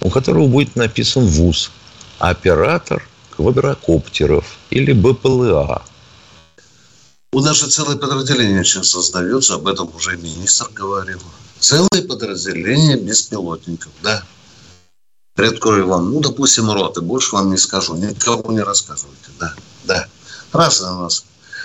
у 0.00 0.10
которого 0.10 0.46
будет 0.46 0.76
написан 0.76 1.26
ВУЗ, 1.26 1.70
оператор 2.18 3.06
квадрокоптеров 3.30 4.56
или 4.70 4.92
БПЛА. 4.92 5.82
У 7.34 7.40
нас 7.40 7.56
же 7.56 7.68
целое 7.68 7.96
подразделение 7.96 8.62
сейчас 8.62 8.90
создается, 8.90 9.54
об 9.54 9.66
этом 9.66 9.90
уже 9.96 10.16
министр 10.18 10.66
говорил. 10.74 11.20
Целое 11.58 12.02
подразделение 12.06 12.98
беспилотников, 12.98 13.90
да. 14.02 14.22
Приоткрою 15.34 15.88
вам, 15.88 16.12
ну, 16.12 16.20
допустим, 16.20 16.70
роты, 16.70 17.00
больше 17.00 17.34
вам 17.34 17.50
не 17.50 17.56
скажу, 17.56 17.94
никому 17.94 18.52
не 18.52 18.60
рассказывайте, 18.60 19.30
да, 19.40 19.54
да. 19.84 20.06
Раз 20.52 20.80
у 20.82 20.84
нас. 20.84 21.24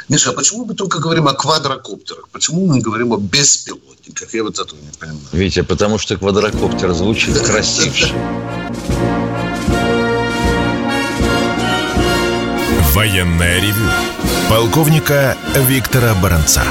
Миша, 0.09 0.29
а 0.29 0.33
почему 0.33 0.65
мы 0.65 0.73
только 0.73 0.99
говорим 0.99 1.27
о 1.27 1.33
квадрокоптерах? 1.33 2.29
Почему 2.29 2.65
мы 2.65 2.75
не 2.75 2.81
говорим 2.81 3.11
о 3.11 3.17
беспилотниках? 3.17 4.33
Я 4.33 4.43
вот 4.43 4.57
этого 4.57 4.79
не 4.79 4.91
понимаю. 4.97 5.19
Витя, 5.33 5.63
потому 5.63 5.97
что 5.97 6.15
квадрокоптер 6.15 6.93
звучит 6.93 7.37
красивше. 7.39 8.13
Военная 12.93 13.59
ревю. 13.59 13.89
Полковника 14.49 15.37
Виктора 15.55 16.15
Баранца. 16.15 16.63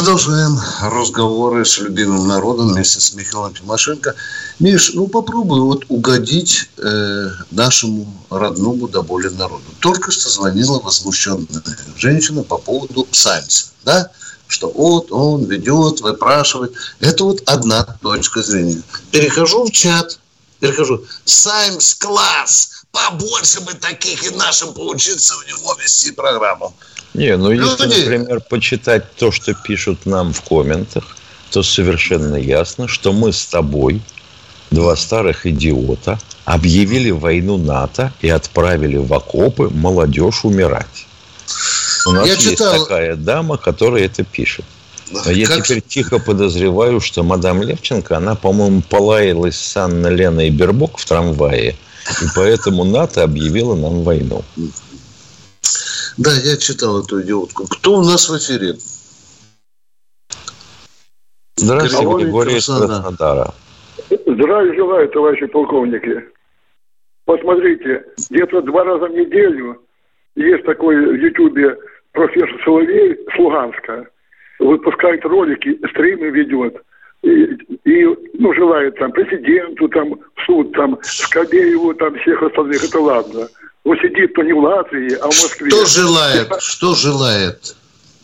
Продолжаем 0.00 0.58
разговоры 0.80 1.66
с 1.66 1.76
любимым 1.76 2.26
народом 2.26 2.72
вместе 2.72 2.98
с 2.98 3.12
Михаилом 3.12 3.52
Тимошенко. 3.52 4.14
Миш, 4.58 4.94
ну 4.94 5.06
попробуй 5.08 5.60
вот 5.60 5.84
угодить 5.88 6.70
э, 6.78 7.28
нашему 7.50 8.10
родному 8.30 8.88
до 8.88 9.02
боли 9.02 9.28
народу. 9.28 9.62
Только 9.80 10.10
что 10.10 10.30
звонила 10.30 10.80
возмущенная 10.80 11.62
женщина 11.98 12.42
по 12.42 12.56
поводу 12.56 13.06
Саймса, 13.12 13.66
да? 13.84 14.10
Что 14.46 14.70
вот 14.70 15.12
он 15.12 15.44
ведет, 15.44 16.00
выпрашивает. 16.00 16.72
Это 17.00 17.24
вот 17.24 17.42
одна 17.44 17.84
точка 18.00 18.42
зрения. 18.42 18.82
Перехожу 19.10 19.66
в 19.66 19.70
чат, 19.70 20.18
перехожу. 20.60 21.04
Саймс 21.26 21.94
класс! 21.96 22.86
Побольше 22.90 23.60
бы 23.60 23.74
таких 23.74 24.24
и 24.24 24.34
нашим 24.34 24.72
поучиться 24.72 25.34
у 25.36 25.42
него 25.42 25.74
вести 25.74 26.10
программу. 26.10 26.74
Не, 27.14 27.36
ну 27.36 27.50
если, 27.50 27.86
например, 27.86 28.40
почитать 28.40 29.14
то, 29.16 29.32
что 29.32 29.54
пишут 29.54 30.06
нам 30.06 30.32
в 30.32 30.42
комментах, 30.42 31.16
то 31.50 31.62
совершенно 31.62 32.36
ясно, 32.36 32.86
что 32.86 33.12
мы 33.12 33.32
с 33.32 33.46
тобой, 33.46 34.00
два 34.70 34.94
старых 34.96 35.46
идиота, 35.46 36.18
объявили 36.44 37.10
войну 37.10 37.56
НАТО 37.56 38.12
и 38.20 38.28
отправили 38.28 38.96
в 38.96 39.12
окопы 39.12 39.68
молодежь 39.70 40.44
умирать. 40.44 41.06
У 42.06 42.12
нас 42.12 42.26
Я 42.26 42.34
есть 42.34 42.50
читал... 42.50 42.80
такая 42.80 43.16
дама, 43.16 43.56
которая 43.56 44.04
это 44.04 44.24
пишет. 44.24 44.64
А 45.24 45.32
я 45.32 45.46
как... 45.46 45.64
теперь 45.64 45.82
тихо 45.82 46.18
подозреваю, 46.20 47.00
что 47.00 47.22
мадам 47.24 47.62
Левченко, 47.62 48.16
она, 48.16 48.36
по-моему, 48.36 48.82
полаялась 48.82 49.58
с 49.58 49.76
Анной 49.76 50.14
Леной 50.14 50.50
Бербок 50.50 50.98
в 50.98 51.04
трамвае, 51.04 51.76
и 52.22 52.26
поэтому 52.34 52.84
НАТО 52.84 53.24
объявила 53.24 53.74
нам 53.74 54.02
войну. 54.02 54.44
Да, 56.18 56.30
я 56.32 56.56
читал 56.56 57.02
эту 57.02 57.22
идиотку. 57.22 57.64
Кто 57.68 57.94
у 57.94 58.04
нас 58.04 58.28
в 58.28 58.36
эфире? 58.38 58.74
Здравствуйте, 61.56 62.24
Григорий 62.24 62.56
из 62.56 62.66
Краснодара. 62.66 63.54
Здравия 64.08 64.74
желаю, 64.74 65.08
товарищи 65.10 65.46
полковники. 65.46 66.24
Посмотрите, 67.26 68.04
где-то 68.30 68.62
два 68.62 68.84
раза 68.84 69.06
в 69.06 69.12
неделю 69.12 69.80
есть 70.36 70.64
такой 70.64 70.96
в 70.96 71.14
Ютубе 71.14 71.76
профессор 72.12 72.60
Соловей 72.64 73.16
с 73.32 73.38
Луганска. 73.38 74.08
Выпускает 74.58 75.24
ролики, 75.24 75.78
стримы 75.90 76.30
ведет. 76.30 76.76
И, 77.22 77.30
и 77.84 78.06
ну, 78.38 78.54
желает 78.54 78.96
там 78.98 79.12
президенту, 79.12 79.88
там, 79.88 80.18
суд, 80.46 80.72
там, 80.72 80.98
Скобееву, 81.02 81.94
там, 81.94 82.18
всех 82.18 82.42
остальных, 82.42 82.82
это 82.82 82.98
ладно. 82.98 83.48
Он 83.84 83.96
сидит 83.98 84.34
то 84.34 84.42
не 84.42 84.52
в 84.52 84.58
Латвии, 84.58 85.14
а 85.14 85.24
в 85.24 85.26
Москве. 85.26 85.70
Что 85.70 85.86
желает? 85.86 86.48
Что 86.60 86.94
желает? 86.94 87.76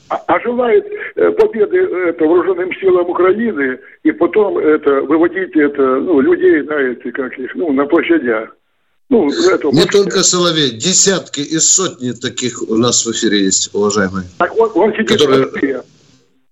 А, 0.09 0.23
а 0.27 0.41
желает 0.41 0.87
э, 1.17 1.31
победы 1.33 1.79
это, 1.79 2.25
вооруженным 2.25 2.73
силам 2.75 3.09
Украины 3.09 3.79
и 4.05 4.13
потом 4.13 4.57
это 4.59 5.01
выводить 5.03 5.57
это 5.57 5.83
ну, 5.97 6.21
людей 6.21 6.63
на 6.63 6.75
эти 6.75 7.11
как 7.11 7.37
их 7.39 7.55
ну 7.57 7.73
на 7.73 7.87
площадях. 7.87 8.51
Ну, 9.09 9.29
это, 9.29 9.69
Не 9.69 9.85
только 9.85 10.23
Соловей, 10.25 10.73
десятки 10.73 11.41
и 11.41 11.59
сотни 11.59 12.11
таких 12.11 12.61
у 12.69 12.77
нас 12.77 13.07
в 13.07 13.13
эфире 13.13 13.45
есть, 13.45 13.73
уважаемые. 13.73 14.27
Так 14.39 14.57
он, 14.59 14.71
он 14.75 14.93
сидит 14.93 15.11
которые... 15.11 15.47
в 15.47 15.53
Москве. 15.53 15.83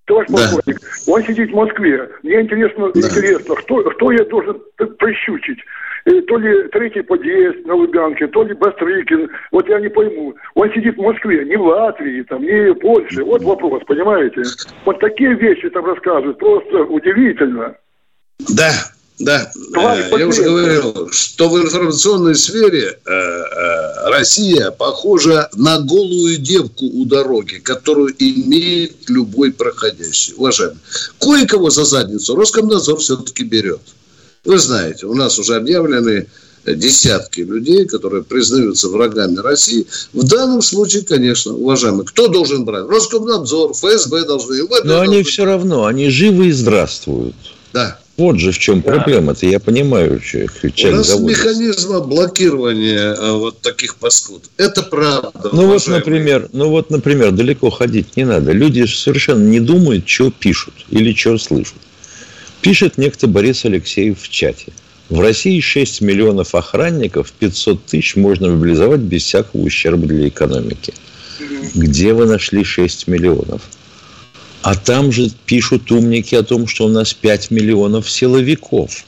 Товарищ 0.06 0.28
да. 0.30 0.36
полковник, 0.36 0.80
он 1.06 1.24
сидит 1.24 1.50
в 1.50 1.54
Москве. 1.54 2.10
Мне 2.22 2.42
интересно, 2.42 2.92
да. 2.92 3.00
интересно, 3.00 3.54
кто, 3.56 3.82
кто 3.82 4.12
я 4.12 4.24
должен 4.24 4.60
прищучить? 4.98 5.58
То 6.04 6.36
ли 6.36 6.68
третий 6.68 7.02
подъезд 7.02 7.64
на 7.66 7.74
Лубянке, 7.74 8.26
то 8.28 8.42
ли 8.42 8.54
Бастрыкин. 8.54 9.30
Вот 9.52 9.68
я 9.68 9.80
не 9.80 9.88
пойму. 9.88 10.34
Он 10.54 10.70
сидит 10.72 10.96
в 10.96 11.02
Москве, 11.02 11.44
не 11.44 11.56
в 11.56 11.62
Латвии, 11.62 12.22
там, 12.22 12.42
не 12.42 12.72
в 12.72 12.78
Польше. 12.80 13.24
Вот 13.24 13.42
вопрос, 13.42 13.82
понимаете? 13.86 14.42
Вот 14.84 15.00
такие 15.00 15.34
вещи 15.34 15.70
там 15.70 15.86
рассказывают. 15.86 16.38
Просто 16.38 16.84
удивительно. 16.84 17.74
Да, 18.54 18.70
да, 19.18 19.50
э, 19.76 20.18
я 20.18 20.26
уже 20.26 20.42
говорил, 20.42 21.08
что 21.12 21.48
в 21.48 21.62
информационной 21.62 22.34
сфере 22.34 22.98
э, 23.06 23.12
э, 23.12 24.10
Россия 24.10 24.72
похожа 24.72 25.48
на 25.54 25.78
голую 25.78 26.36
девку 26.38 26.84
у 26.84 27.04
дороги, 27.04 27.58
которую 27.58 28.12
имеет 28.18 29.08
любой 29.08 29.52
проходящий. 29.52 30.34
Уважаемый, 30.36 30.78
кое-кого 31.20 31.70
за 31.70 31.84
задницу 31.84 32.34
Роскомнадзор 32.34 32.98
все-таки 32.98 33.44
берет. 33.44 33.80
Вы 34.44 34.58
знаете, 34.58 35.06
у 35.06 35.14
нас 35.14 35.38
уже 35.38 35.56
объявлены 35.56 36.26
десятки 36.66 37.40
людей, 37.40 37.86
которые 37.86 38.22
признаются 38.22 38.88
врагами 38.88 39.36
России. 39.36 39.86
В 40.12 40.26
данном 40.26 40.62
случае, 40.62 41.02
конечно, 41.02 41.52
уважаемые, 41.52 42.06
кто 42.06 42.28
должен 42.28 42.64
брать? 42.64 42.86
Роскомнадзор, 42.88 43.74
ФСБ 43.74 44.24
должны. 44.24 44.62
Но 44.62 44.66
должны... 44.66 45.14
они 45.14 45.22
все 45.22 45.44
равно, 45.44 45.84
они 45.84 46.08
живы 46.08 46.48
и 46.48 46.52
здравствуют. 46.52 47.34
Да. 47.72 47.98
Вот 48.16 48.38
же 48.38 48.52
в 48.52 48.58
чем 48.58 48.80
да. 48.80 48.92
проблема-то, 48.92 49.44
я 49.44 49.58
понимаю, 49.58 50.20
что 50.24 50.38
их 50.38 50.52
У 50.62 50.66
нас 50.66 51.08
заводится. 51.08 51.20
механизма 51.20 52.00
блокирования 52.00 53.12
э, 53.12 53.32
вот 53.32 53.60
таких 53.60 53.96
паскуд. 53.96 54.44
Это 54.56 54.82
правда. 54.84 55.50
Ну 55.52 55.66
вот, 55.66 55.86
например, 55.88 56.48
ну 56.52 56.68
вот, 56.68 56.90
например, 56.90 57.32
далеко 57.32 57.70
ходить 57.70 58.16
не 58.16 58.24
надо. 58.24 58.52
Люди 58.52 58.86
совершенно 58.86 59.42
не 59.42 59.58
думают, 59.58 60.08
что 60.08 60.30
пишут 60.30 60.74
или 60.90 61.12
что 61.12 61.38
слышат. 61.38 61.74
Пишет 62.64 62.96
некто 62.96 63.26
Борис 63.26 63.66
Алексеев 63.66 64.22
в 64.22 64.30
чате. 64.30 64.72
В 65.10 65.20
России 65.20 65.60
6 65.60 66.00
миллионов 66.00 66.54
охранников, 66.54 67.30
500 67.32 67.84
тысяч 67.84 68.16
можно 68.16 68.48
мобилизовать 68.48 69.00
без 69.00 69.24
всякого 69.24 69.60
ущерба 69.60 70.06
для 70.06 70.28
экономики. 70.28 70.94
Где 71.74 72.14
вы 72.14 72.24
нашли 72.24 72.64
6 72.64 73.06
миллионов? 73.06 73.60
А 74.62 74.76
там 74.76 75.12
же 75.12 75.28
пишут 75.44 75.92
умники 75.92 76.34
о 76.34 76.42
том, 76.42 76.66
что 76.66 76.86
у 76.86 76.88
нас 76.88 77.12
5 77.12 77.50
миллионов 77.50 78.10
силовиков. 78.10 79.04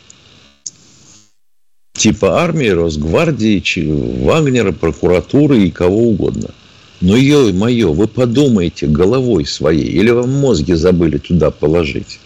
Типа 1.95 2.43
армии, 2.43 2.69
Росгвардии, 2.69 3.63
Вагнера, 4.23 4.73
прокуратуры 4.73 5.65
и 5.65 5.71
кого 5.71 6.11
угодно. 6.11 6.51
Но, 7.01 7.17
ё-моё, 7.17 7.95
вы 7.95 8.07
подумайте 8.07 8.87
головой 8.87 9.47
своей, 9.47 9.89
или 9.89 10.11
вам 10.11 10.31
мозги 10.31 10.75
забыли 10.75 11.17
туда 11.17 11.51
положить. 11.51 12.19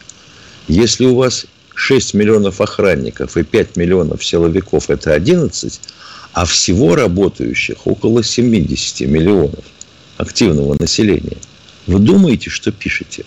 Если 0.70 1.04
у 1.04 1.16
вас 1.16 1.46
6 1.74 2.14
миллионов 2.14 2.60
охранников 2.60 3.36
и 3.36 3.42
5 3.42 3.76
миллионов 3.76 4.24
силовиков– 4.24 4.84
это 4.88 5.12
11, 5.12 5.80
а 6.32 6.44
всего 6.44 6.94
работающих 6.94 7.88
около 7.88 8.22
70 8.22 9.08
миллионов 9.08 9.64
активного 10.16 10.76
населения. 10.78 11.38
Вы 11.88 11.98
думаете, 11.98 12.50
что 12.50 12.70
пишете? 12.70 13.24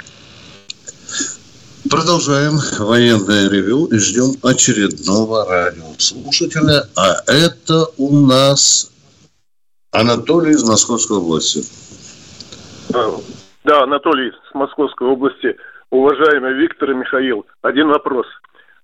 Продолжаем 1.89 2.61
военное 2.79 3.49
ревю 3.49 3.87
и 3.87 3.97
ждем 3.97 4.37
очередного 4.41 5.45
радиослушателя. 5.45 6.87
А 6.95 7.17
это 7.27 7.87
у 7.97 8.25
нас 8.25 8.89
Анатолий 9.91 10.53
из 10.53 10.63
Московской 10.63 11.17
области. 11.17 11.61
Да, 13.65 13.83
Анатолий 13.83 14.29
из 14.29 14.33
Московской 14.53 15.09
области 15.09 15.57
уважаемый 15.93 16.53
Виктор 16.53 16.91
и 16.91 16.95
Михаил, 16.95 17.45
один 17.61 17.87
вопрос. 17.87 18.25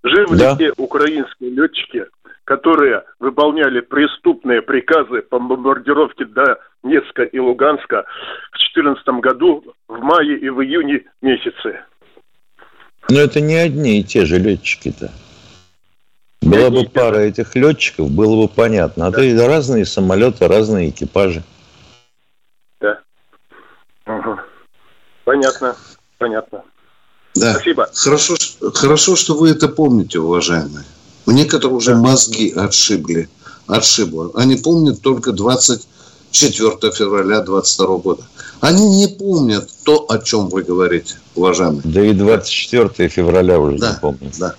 Живы 0.03 0.38
да. 0.38 0.51
ли 0.51 0.57
те 0.57 0.74
украинские 0.78 1.49
летчики, 1.49 2.05
которые 2.45 3.03
выполняли 3.20 3.82
преступные 3.82 4.62
приказы 4.62 5.24
по 5.24 5.39
бомбардировке 5.39 6.26
Донецка 6.26 7.24
и 7.24 7.39
Луганска 7.39 8.05
в 8.51 8.57
2014 8.57 9.07
году 9.22 9.64
в 9.88 9.99
мае 9.99 10.38
и 10.38 10.49
в 10.49 10.62
июне 10.62 11.03
месяце? 11.22 11.82
Но 13.10 13.20
это 13.20 13.41
не 13.41 13.55
одни 13.55 13.99
и 13.99 14.03
те 14.03 14.26
же 14.26 14.38
летчики-то. 14.38 15.12
Была 16.41 16.70
бы 16.70 16.86
пара 16.86 17.18
этих 17.18 17.55
летчиков, 17.55 18.10
было 18.10 18.43
бы 18.43 18.47
понятно. 18.47 19.07
А 19.07 19.12
да. 19.12 19.18
то 19.18 19.24
и 19.24 19.36
разные 19.36 19.86
самолеты, 19.86 20.47
разные 20.47 20.89
экипажи. 20.89 21.43
Да. 22.80 22.99
Угу. 24.05 24.39
Понятно, 25.26 25.76
понятно. 26.18 26.64
Да. 27.36 27.53
Спасибо. 27.53 27.89
Хорошо, 27.93 28.36
хорошо, 28.73 29.15
что 29.15 29.36
вы 29.36 29.51
это 29.51 29.67
помните, 29.67 30.19
уважаемые. 30.19 30.86
У 31.25 31.32
некоторых 31.32 31.77
уже 31.77 31.95
мозги 31.95 32.51
отшибли. 32.51 33.30
Отшибло. 33.67 34.32
Они 34.34 34.55
помнят 34.55 35.01
только 35.01 35.32
24 35.32 36.91
февраля 36.91 37.41
22 37.41 37.97
года. 37.97 38.23
Они 38.61 38.97
не 38.97 39.07
помнят 39.07 39.69
то, 39.86 40.05
о 40.09 40.17
чем 40.17 40.49
вы 40.49 40.63
говорите, 40.63 41.15
уважаемые. 41.36 41.82
Да 41.84 42.03
и 42.03 42.13
24 42.13 43.09
февраля 43.09 43.59
уже 43.59 43.77
да, 43.77 43.91
не 43.91 43.99
помнят. 43.99 44.38
Да. 44.39 44.55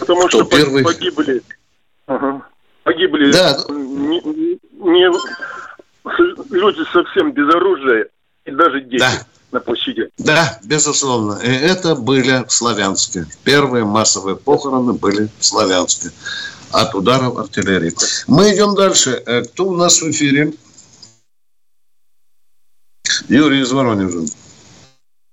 Потому 0.00 0.26
Кто 0.26 0.40
что 0.40 0.44
первый... 0.44 0.82
погибли. 0.82 1.42
Ага. 2.06 2.42
Погибли 2.82 3.32
да. 3.32 3.56
не, 3.68 4.20
не, 4.20 5.10
люди 6.50 6.80
совсем 6.92 7.32
без 7.32 7.48
оружия 7.54 8.08
и 8.44 8.50
даже 8.50 8.80
дети. 8.82 8.98
Да 8.98 9.26
на 9.54 9.60
площади. 9.60 10.10
Да, 10.18 10.58
безусловно. 10.64 11.38
И 11.42 11.48
это 11.48 11.94
были 11.94 12.44
в 12.46 12.52
Славянске. 12.52 13.24
Первые 13.44 13.84
массовые 13.84 14.36
похороны 14.36 14.92
были 14.92 15.28
в 15.38 15.44
Славянске 15.44 16.10
от 16.72 16.94
ударов 16.94 17.38
артиллерии. 17.38 17.92
Мы 18.26 18.52
идем 18.52 18.74
дальше. 18.74 19.22
Э, 19.26 19.42
кто 19.42 19.66
у 19.66 19.76
нас 19.76 20.02
в 20.02 20.10
эфире? 20.10 20.52
Юрий 23.28 23.60
из 23.60 23.72
Воронежа. 23.72 24.26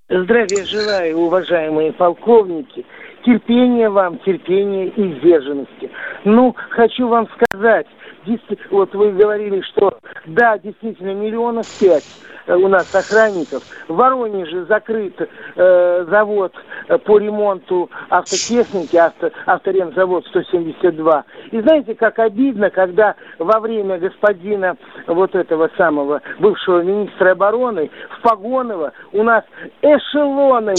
Здравия 0.09 0.65
желаю, 0.65 1.17
уважаемые 1.17 1.93
полковники. 1.93 2.85
Терпения 3.25 3.89
вам, 3.89 4.19
терпения 4.19 4.87
и 4.89 5.19
сдержанности. 5.19 5.89
Ну, 6.25 6.55
хочу 6.69 7.07
вам 7.07 7.27
сказать, 7.35 7.87
вот 8.69 8.93
вы 8.93 9.11
говорили, 9.11 9.61
что 9.61 9.97
да, 10.25 10.57
действительно, 10.57 11.13
миллионов 11.13 11.67
пять 11.79 12.05
Э, 12.47 12.55
у 12.55 12.67
нас 12.67 12.93
охранников. 12.93 13.63
В 13.87 13.95
Воронеже 13.95 14.65
закрыт 14.65 15.15
э, 15.55 16.05
завод 16.09 16.53
э, 16.87 16.97
по 16.97 17.17
ремонту 17.17 17.89
автотехники, 18.09 18.95
авто, 18.97 19.31
авторемзавод 19.45 20.25
172. 20.27 21.25
И 21.51 21.61
знаете, 21.61 21.95
как 21.95 22.19
обидно, 22.19 22.69
когда 22.69 23.15
во 23.37 23.59
время 23.59 23.99
господина 23.99 24.75
вот 25.07 25.35
этого 25.35 25.69
самого 25.77 26.21
бывшего 26.39 26.81
министра 26.81 27.31
обороны 27.31 27.89
в 28.17 28.21
Погоново 28.21 28.93
у 29.11 29.23
нас 29.23 29.43
эшелонами 29.81 30.75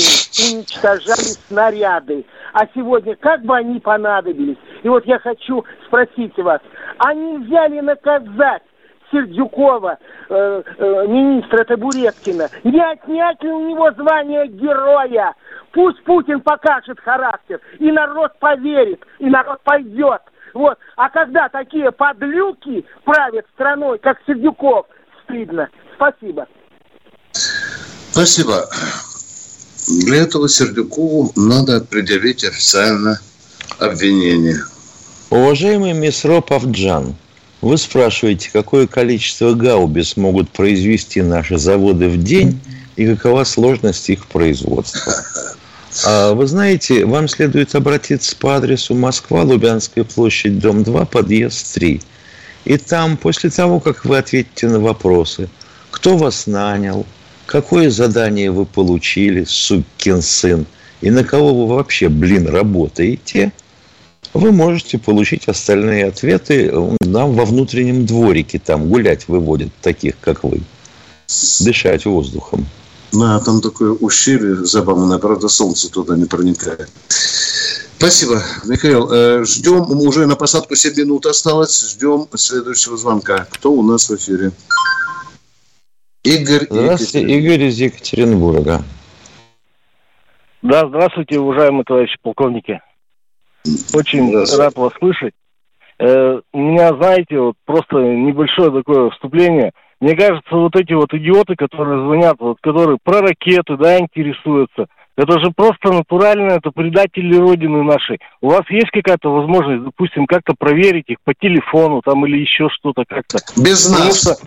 уничтожали 0.52 1.36
снаряды. 1.48 2.24
А 2.52 2.66
сегодня 2.74 3.16
как 3.16 3.42
бы 3.42 3.56
они 3.56 3.80
понадобились? 3.80 4.58
И 4.82 4.88
вот 4.88 5.06
я 5.06 5.18
хочу 5.18 5.64
спросить 5.86 6.36
вас, 6.36 6.60
они 7.02 7.38
взяли 7.38 7.80
наказать 7.80 8.62
Сердюкова, 9.10 9.98
э, 10.28 10.62
э, 10.78 11.06
министра 11.08 11.64
Табуреткина, 11.64 12.48
не 12.64 12.80
отнять 12.80 13.42
ли 13.42 13.50
у 13.50 13.68
него 13.68 13.90
звание 13.92 14.46
героя? 14.46 15.34
Пусть 15.72 16.02
Путин 16.04 16.40
покажет 16.40 17.00
характер, 17.00 17.60
и 17.78 17.90
народ 17.90 18.38
поверит, 18.38 19.04
и 19.18 19.26
народ 19.26 19.60
пойдет. 19.64 20.22
Вот. 20.54 20.78
А 20.96 21.08
когда 21.10 21.48
такие 21.48 21.90
подлюки 21.90 22.84
правят 23.04 23.46
страной, 23.54 23.98
как 23.98 24.18
Сердюков, 24.26 24.86
стыдно. 25.24 25.68
Спасибо. 25.96 26.46
Спасибо. 28.12 28.68
Для 30.06 30.22
этого 30.22 30.48
Сердюкову 30.48 31.32
надо 31.36 31.80
предъявить 31.80 32.44
официально 32.44 33.18
обвинение. 33.80 34.58
Уважаемый 35.32 35.94
Месро 35.94 36.42
Павджан, 36.42 37.14
вы 37.62 37.78
спрашиваете, 37.78 38.50
какое 38.52 38.86
количество 38.86 39.54
гаубиц 39.54 40.18
могут 40.18 40.50
произвести 40.50 41.22
наши 41.22 41.56
заводы 41.56 42.10
в 42.10 42.22
день 42.22 42.60
и 42.96 43.06
какова 43.06 43.44
сложность 43.44 44.10
их 44.10 44.26
производства. 44.26 45.14
А 46.06 46.32
вы 46.34 46.46
знаете, 46.46 47.06
вам 47.06 47.28
следует 47.28 47.74
обратиться 47.74 48.36
по 48.36 48.56
адресу 48.56 48.94
Москва, 48.94 49.42
Лубянская 49.42 50.04
площадь, 50.04 50.58
дом 50.58 50.82
2, 50.84 51.04
подъезд 51.06 51.74
3. 51.74 52.00
И 52.64 52.76
там, 52.78 53.16
после 53.18 53.48
того, 53.48 53.80
как 53.80 54.04
вы 54.04 54.18
ответите 54.18 54.68
на 54.68 54.80
вопросы, 54.80 55.48
кто 55.90 56.16
вас 56.16 56.46
нанял, 56.46 57.06
какое 57.46 57.90
задание 57.90 58.50
вы 58.50 58.64
получили, 58.66 59.44
сукин 59.44 60.20
сын, 60.22 60.66
и 61.02 61.10
на 61.10 61.24
кого 61.24 61.54
вы 61.54 61.74
вообще, 61.74 62.08
блин, 62.08 62.48
работаете, 62.48 63.52
вы 64.34 64.52
можете 64.52 64.98
получить 64.98 65.48
остальные 65.48 66.06
ответы 66.06 66.72
нам 67.00 67.32
во 67.32 67.44
внутреннем 67.44 68.06
дворике, 68.06 68.58
там 68.58 68.88
гулять 68.88 69.28
выводят 69.28 69.70
таких, 69.80 70.14
как 70.20 70.44
вы, 70.44 70.62
дышать 71.60 72.04
воздухом. 72.06 72.66
Да, 73.12 73.40
там 73.40 73.60
такое 73.60 73.92
ущелье 73.92 74.64
забавное, 74.64 75.18
правда, 75.18 75.48
солнце 75.48 75.90
туда 75.90 76.16
не 76.16 76.24
проникает. 76.24 76.88
Спасибо, 77.98 78.42
Михаил. 78.64 79.12
Э, 79.12 79.44
ждем, 79.44 79.82
уже 79.90 80.26
на 80.26 80.34
посадку 80.34 80.74
7 80.74 80.96
минут 80.96 81.26
осталось. 81.26 81.92
Ждем 81.92 82.26
следующего 82.34 82.96
звонка. 82.96 83.46
Кто 83.50 83.70
у 83.70 83.82
нас 83.82 84.10
в 84.10 84.16
эфире? 84.16 84.50
Игорь. 86.24 86.66
Здравствуйте, 86.68 87.20
Игорь 87.20 87.64
из 87.64 87.78
Екатеринбурга. 87.78 88.82
Да, 90.62 90.88
здравствуйте, 90.88 91.38
уважаемые 91.38 91.84
товарищи 91.84 92.16
полковники. 92.22 92.80
Очень 93.94 94.34
рад 94.58 94.76
вас 94.76 94.92
слышать. 94.98 95.34
Э, 95.98 96.40
у 96.52 96.58
меня, 96.58 96.94
знаете, 96.94 97.38
вот 97.38 97.54
просто 97.64 97.96
небольшое 97.96 98.70
такое 98.70 99.10
вступление– 99.10 99.72
мне 100.02 100.16
кажется, 100.16 100.56
вот 100.56 100.74
эти 100.74 100.92
вот 100.94 101.14
идиоты, 101.14 101.54
которые 101.54 102.04
звонят, 102.04 102.34
вот, 102.40 102.56
которые 102.60 102.98
про 103.00 103.20
ракеты, 103.20 103.76
да, 103.76 104.00
интересуются, 104.00 104.86
это 105.16 105.38
же 105.38 105.52
просто 105.54 105.92
натурально, 105.92 106.54
это 106.54 106.72
предатели 106.72 107.36
Родины 107.36 107.84
нашей. 107.84 108.18
У 108.40 108.48
вас 108.48 108.62
есть 108.68 108.90
какая-то 108.90 109.32
возможность, 109.32 109.84
допустим, 109.84 110.26
как-то 110.26 110.54
проверить 110.58 111.04
их 111.06 111.18
по 111.22 111.34
телефону 111.34 112.02
там 112.04 112.26
или 112.26 112.40
еще 112.40 112.68
что-то 112.70 113.04
как-то? 113.06 113.38
Без 113.56 113.86
Потому 113.86 114.06
нас. 114.06 114.20
Что... 114.20 114.46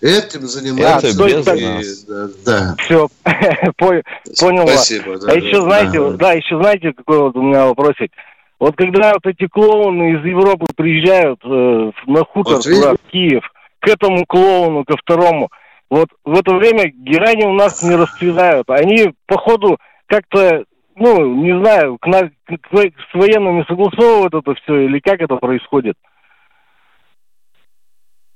Этим 0.00 0.42
заниматься. 0.42 1.08
Это 1.08 1.26
без 1.26 1.44
так... 1.44 1.60
нас. 1.60 2.04
Да, 2.04 2.28
да. 2.44 2.74
Все, 2.78 3.08
понял 3.76 4.66
Спасибо, 4.66 5.10
вас. 5.10 5.24
Да, 5.24 5.32
а 5.32 5.34
еще 5.34 5.60
знаете, 5.60 5.98
да. 5.98 6.10
да, 6.10 6.32
еще 6.32 6.60
знаете, 6.60 6.92
какой 6.92 7.18
вот 7.18 7.36
у 7.36 7.42
меня 7.42 7.66
вопросик. 7.66 8.12
Вот 8.58 8.76
когда 8.76 9.14
вот 9.14 9.26
эти 9.26 9.46
клоуны 9.46 10.14
из 10.14 10.24
Европы 10.24 10.66
приезжают 10.76 11.40
э, 11.44 11.90
на 12.06 12.24
хутор 12.24 12.56
вот, 12.56 12.64
туда, 12.64 12.94
в 12.94 13.10
Киев, 13.10 13.44
к 13.80 13.88
этому 13.88 14.24
клоуну, 14.26 14.84
ко 14.84 14.96
второму. 14.96 15.50
Вот 15.90 16.08
в 16.24 16.38
это 16.38 16.54
время 16.54 16.90
герани 16.90 17.44
у 17.44 17.52
нас 17.52 17.82
не 17.82 17.94
расцветают. 17.94 18.68
Они, 18.68 19.14
походу, 19.26 19.78
как-то, 20.06 20.64
ну, 20.96 21.34
не 21.36 21.58
знаю, 21.60 21.98
к, 21.98 22.06
на, 22.06 22.28
к, 22.28 22.58
с 22.72 23.14
военными 23.14 23.64
согласовывают 23.68 24.34
это 24.34 24.54
все, 24.54 24.80
или 24.80 24.98
как 24.98 25.20
это 25.20 25.36
происходит? 25.36 25.96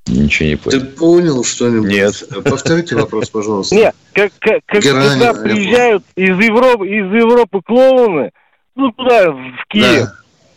Ничего 0.07 0.49
не 0.49 0.57
понял. 0.57 0.81
Ты 0.81 0.87
понял 0.87 1.45
что-нибудь? 1.45 1.91
Нет. 1.91 2.45
Повторите 2.45 2.97
вопрос, 2.97 3.31
пожалуйста. 3.31 3.75
Нет, 3.75 3.95
как, 4.13 4.33
как, 4.41 4.61
как 4.67 4.83
когда 4.83 5.35
приезжают 5.35 6.05
из 6.17 6.39
Европы, 6.39 6.89
из 6.89 7.13
Европы 7.13 7.61
клоуны, 7.65 8.31
ну, 8.75 8.91
туда, 8.93 9.31
в 9.31 9.67
Киев, 9.69 10.09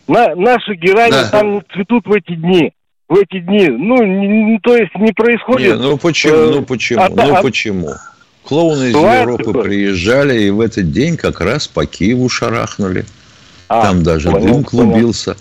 да. 0.08 0.34
на, 0.34 0.34
наши 0.34 0.74
герани 0.74 1.12
да. 1.12 1.30
там 1.30 1.62
цветут 1.72 2.06
в 2.06 2.12
эти 2.12 2.34
дни 2.34 2.72
в 3.08 3.14
эти 3.16 3.40
дни. 3.40 3.68
Ну, 3.68 4.02
не, 4.02 4.58
то 4.58 4.76
есть 4.76 4.94
не 4.96 5.12
происходит... 5.12 5.76
Не, 5.76 5.82
ну 5.82 5.96
почему? 5.96 6.34
Э, 6.34 6.50
ну 6.54 6.62
почему? 6.62 7.02
От, 7.02 7.14
ну 7.14 7.34
от... 7.36 7.42
почему? 7.42 7.90
Клоуны 8.44 8.90
из 8.90 8.94
Европы 8.94 9.44
такое? 9.44 9.62
приезжали 9.64 10.42
и 10.42 10.50
в 10.50 10.60
этот 10.60 10.90
день 10.92 11.16
как 11.16 11.40
раз 11.40 11.66
по 11.66 11.86
Киеву 11.86 12.28
шарахнули. 12.28 13.04
А, 13.68 13.82
Там 13.82 14.02
даже 14.02 14.30
понял, 14.30 14.46
дым 14.46 14.64
клубился. 14.64 15.36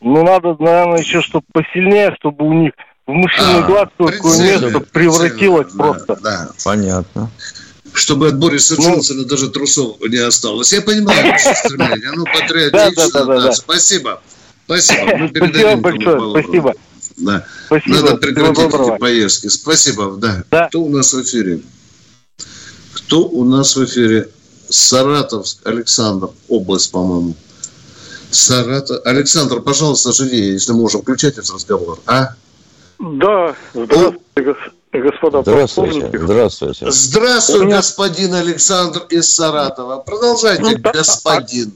Ну, 0.00 0.22
надо, 0.22 0.56
наверное, 0.58 0.98
еще, 0.98 1.22
чтобы 1.22 1.46
посильнее, 1.52 2.14
чтобы 2.18 2.46
у 2.46 2.52
них 2.52 2.72
в 3.06 3.12
мышиный 3.12 3.60
а, 3.60 3.62
глаз 3.62 3.88
такое 3.96 4.38
место 4.38 4.80
превратилось 4.80 5.72
да, 5.72 5.84
просто. 5.84 6.18
Да, 6.22 6.50
понятно. 6.64 7.30
Чтобы 7.92 8.28
от 8.28 8.38
Бориса 8.38 8.74
ну, 8.76 8.82
Джонсона 8.82 9.24
даже 9.24 9.48
трусов 9.48 9.96
не 10.00 10.18
осталось. 10.18 10.72
Я 10.72 10.82
понимаю 10.82 11.32
ваше 11.32 11.54
стремление. 11.54 12.10
Ну, 12.12 12.24
патриотично. 12.24 13.52
Спасибо. 13.52 14.20
Спасибо. 14.64 15.16
Мы 15.16 15.28
спасибо 15.28 15.76
большое. 15.76 16.42
Спасибо. 16.42 16.74
Да. 17.16 17.46
Спасибо. 17.66 17.94
Надо 17.94 18.16
прекратить 18.16 18.74
эти 18.74 18.98
поездки. 18.98 19.46
Спасибо. 19.48 20.16
Да. 20.18 20.44
да. 20.50 20.68
Кто 20.68 20.82
у 20.82 20.90
нас 20.90 21.12
в 21.12 21.22
эфире? 21.22 21.60
Кто 22.92 23.26
у 23.26 23.44
нас 23.44 23.76
в 23.76 23.84
эфире? 23.84 24.28
Саратовск, 24.68 25.60
Александр, 25.64 26.30
область, 26.48 26.90
по-моему. 26.90 27.36
Саратов. 28.32 29.00
Александр, 29.06 29.60
пожалуйста, 29.60 30.12
живее, 30.12 30.54
если 30.54 30.72
можем. 30.72 31.02
Включайте 31.02 31.40
этот 31.40 31.54
разговор, 31.54 32.00
а? 32.06 32.34
Да, 32.98 33.54
здравствуйте, 33.72 34.56
господа 34.92 35.42
Здравствуйте, 35.42 36.18
здравствуйте. 36.18 36.90
Здравствуй, 36.90 37.66
меня... 37.66 37.76
господин 37.76 38.34
Александр 38.34 39.00
из 39.10 39.34
Саратова. 39.34 39.98
Продолжайте, 39.98 40.62
ну, 40.62 40.92
господин. 40.92 41.72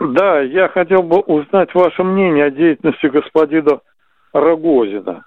Да, 0.00 0.40
я 0.40 0.68
хотел 0.68 1.02
бы 1.02 1.18
узнать 1.20 1.74
ваше 1.74 2.02
мнение 2.02 2.46
о 2.46 2.50
деятельности 2.50 3.06
господина 3.06 3.80
Рогозина. 4.32 5.24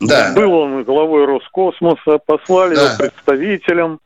Да. 0.00 0.32
Был 0.34 0.52
он 0.52 0.84
главой 0.84 1.24
Роскосмоса, 1.24 2.18
послали 2.26 2.74
да. 2.74 2.82
его 2.82 2.96
представителям, 2.98 4.00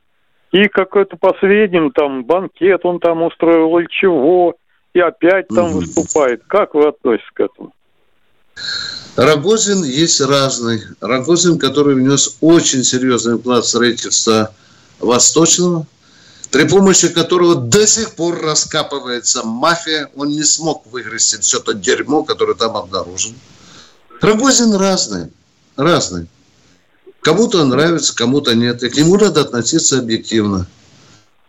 и 0.52 0.68
какой-то 0.68 1.16
посредним 1.16 1.90
там 1.90 2.24
банкет 2.24 2.84
он 2.84 3.00
там 3.00 3.22
устроил 3.22 3.78
или 3.78 3.86
чего, 3.90 4.54
и 4.92 5.00
опять 5.00 5.48
там 5.48 5.70
угу. 5.70 5.78
выступает. 5.78 6.42
Как 6.46 6.74
вы 6.74 6.88
относитесь 6.88 7.30
к 7.32 7.40
этому? 7.40 7.72
Рогозин 9.16 9.82
есть 9.82 10.20
разный. 10.20 10.82
Рогозин, 11.00 11.58
который 11.58 11.94
внес 11.94 12.36
очень 12.42 12.84
серьезный 12.84 13.38
вклад 13.38 13.64
в 13.64 13.68
строительство 13.68 14.54
Восточного, 15.00 15.86
при 16.50 16.68
помощи 16.68 17.08
которого 17.08 17.54
до 17.54 17.86
сих 17.86 18.14
пор 18.14 18.42
раскапывается 18.42 19.42
мафия. 19.42 20.10
Он 20.16 20.28
не 20.28 20.44
смог 20.44 20.86
выгрести 20.86 21.38
все 21.40 21.60
то 21.60 21.72
дерьмо, 21.72 22.24
которое 22.24 22.54
там 22.54 22.76
обнаружено. 22.76 23.34
Рогозин 24.20 24.74
разный, 24.74 25.32
разный. 25.76 26.26
Кому-то 27.22 27.64
нравится, 27.64 28.14
кому-то 28.14 28.54
нет. 28.54 28.82
И 28.82 28.90
к 28.90 28.96
нему 28.96 29.16
надо 29.16 29.40
относиться 29.40 29.98
объективно. 29.98 30.66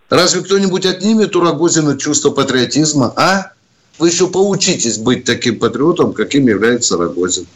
Разве 0.10 0.42
кто-нибудь 0.42 0.86
отнимет 0.86 1.36
у 1.36 1.42
Рогозина 1.42 1.98
чувство 1.98 2.30
патриотизма? 2.30 3.14
А? 3.18 3.52
Вы 4.00 4.10
еще 4.10 4.28
поучитесь 4.28 4.98
быть 4.98 5.24
таким 5.24 5.60
патриотом, 5.60 6.14
каким 6.14 6.48
является 6.48 6.98
Рогозин. 6.98 7.48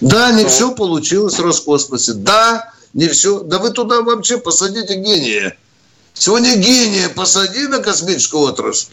Да, 0.00 0.30
не 0.32 0.44
все 0.44 0.72
получилось 0.72 1.38
в 1.38 1.42
Роскосмосе. 1.42 2.12
Да, 2.12 2.72
не 2.92 3.08
все. 3.08 3.40
Да 3.40 3.58
вы 3.58 3.70
туда 3.70 4.02
вообще 4.02 4.38
посадите 4.38 4.96
гения. 4.96 5.56
Сегодня 6.12 6.56
гения 6.56 7.08
посади 7.08 7.66
на 7.66 7.78
космическую 7.78 8.42
отрасль. 8.42 8.88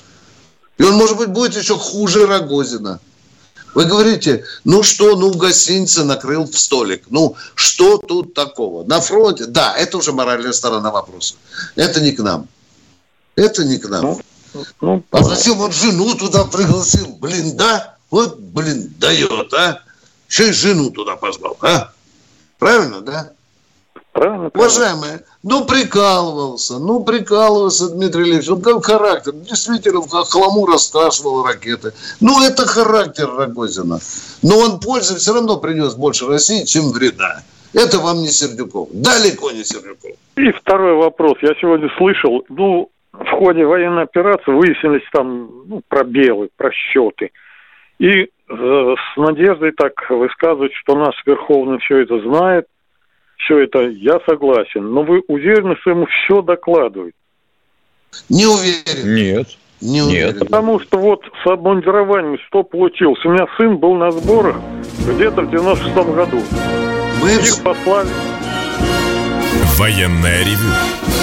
И 0.77 0.83
он, 0.83 0.93
может 0.93 1.17
быть, 1.17 1.29
будет 1.29 1.55
еще 1.55 1.77
хуже 1.77 2.25
Рогозина. 2.25 2.99
Вы 3.73 3.85
говорите, 3.85 4.45
ну 4.63 4.83
что, 4.83 5.15
ну 5.15 5.31
в 5.31 5.37
гостинице 5.37 6.03
накрыл 6.03 6.45
в 6.45 6.57
столик. 6.57 7.03
Ну 7.09 7.35
что 7.55 7.97
тут 7.97 8.33
такого? 8.33 8.83
На 8.83 9.01
фронте? 9.01 9.45
Да, 9.45 9.75
это 9.75 9.97
уже 9.97 10.13
моральная 10.13 10.53
сторона 10.53 10.91
вопроса. 10.91 11.35
Это 11.75 11.99
не 11.99 12.11
к 12.11 12.19
нам. 12.19 12.47
Это 13.35 13.63
не 13.63 13.77
к 13.77 13.89
нам. 13.89 14.21
Ну, 14.81 15.03
а 15.11 15.23
зачем 15.23 15.59
он 15.59 15.71
жену 15.71 16.13
туда 16.15 16.45
пригласил? 16.45 17.07
Блин, 17.19 17.55
да? 17.55 17.95
Вот, 18.11 18.39
блин, 18.39 18.93
дает, 18.99 19.53
а? 19.53 19.81
Еще 20.29 20.49
и 20.49 20.53
жену 20.53 20.91
туда 20.91 21.15
позвал, 21.15 21.57
а? 21.61 21.91
Правильно, 22.59 23.01
да? 23.01 23.31
Правильно, 24.13 24.51
Уважаемые, 24.53 25.23
ну 25.41 25.65
прикалывался, 25.65 26.77
ну 26.77 27.03
прикалывался 27.03 27.89
Дмитрий 27.89 28.29
Ильич, 28.29 28.47
он 28.47 28.61
как 28.61 28.85
характер, 28.85 29.33
действительно 29.33 30.01
в 30.01 30.07
хламу 30.07 30.67
раскрашивал 30.67 31.43
ракеты. 31.43 31.93
Ну 32.19 32.39
это 32.43 32.67
характер 32.67 33.27
Рогозина. 33.27 33.99
Но 34.43 34.59
он 34.59 34.79
пользы 34.79 35.15
все 35.15 35.33
равно 35.33 35.57
принес 35.57 35.95
больше 35.95 36.27
России, 36.27 36.63
чем 36.63 36.91
вреда. 36.91 37.41
Это 37.73 37.97
вам 37.97 38.19
не 38.19 38.29
Сердюков. 38.29 38.89
Далеко 38.91 39.49
не 39.49 39.63
Сердюков. 39.63 40.11
И 40.35 40.51
второй 40.51 40.95
вопрос. 40.95 41.39
Я 41.41 41.55
сегодня 41.59 41.89
слышал, 41.97 42.45
ну, 42.49 42.89
в 43.13 43.29
ходе 43.29 43.65
военной 43.65 44.03
операции 44.03 44.51
выяснились 44.51 45.07
там 45.11 45.49
ну, 45.67 45.81
пробелы, 45.87 46.49
просчеты. 46.57 47.31
И 47.99 48.09
э, 48.09 48.25
с 48.49 49.17
надеждой 49.17 49.71
так 49.71 49.93
высказывать, 50.09 50.73
что 50.73 50.95
наш 50.95 51.15
Верховный 51.25 51.77
все 51.79 51.99
это 51.99 52.19
знает, 52.21 52.65
все 53.37 53.59
это 53.59 53.81
я 53.81 54.19
согласен. 54.27 54.91
Но 54.93 55.03
вы 55.03 55.23
уверены, 55.27 55.75
что 55.81 55.91
ему 55.91 56.07
все 56.07 56.41
докладывают? 56.41 57.15
Не 58.29 58.45
уверен. 58.45 59.15
Нет. 59.15 59.47
Не 59.81 60.01
уверен. 60.01 60.27
Нет. 60.27 60.39
Потому 60.39 60.79
что 60.79 60.97
вот 60.97 61.23
с 61.43 61.47
обмундированием 61.47 62.39
что 62.47 62.63
получилось? 62.63 63.23
У 63.25 63.29
меня 63.29 63.45
сын 63.57 63.77
был 63.77 63.95
на 63.95 64.11
сборах 64.11 64.55
где-то 65.07 65.41
в 65.41 65.53
96-м 65.53 66.15
году. 66.15 66.41
Мы 67.21 67.31
их 67.31 67.63
послали. 67.63 68.09
Военная 69.77 70.39
ревю 70.43 71.02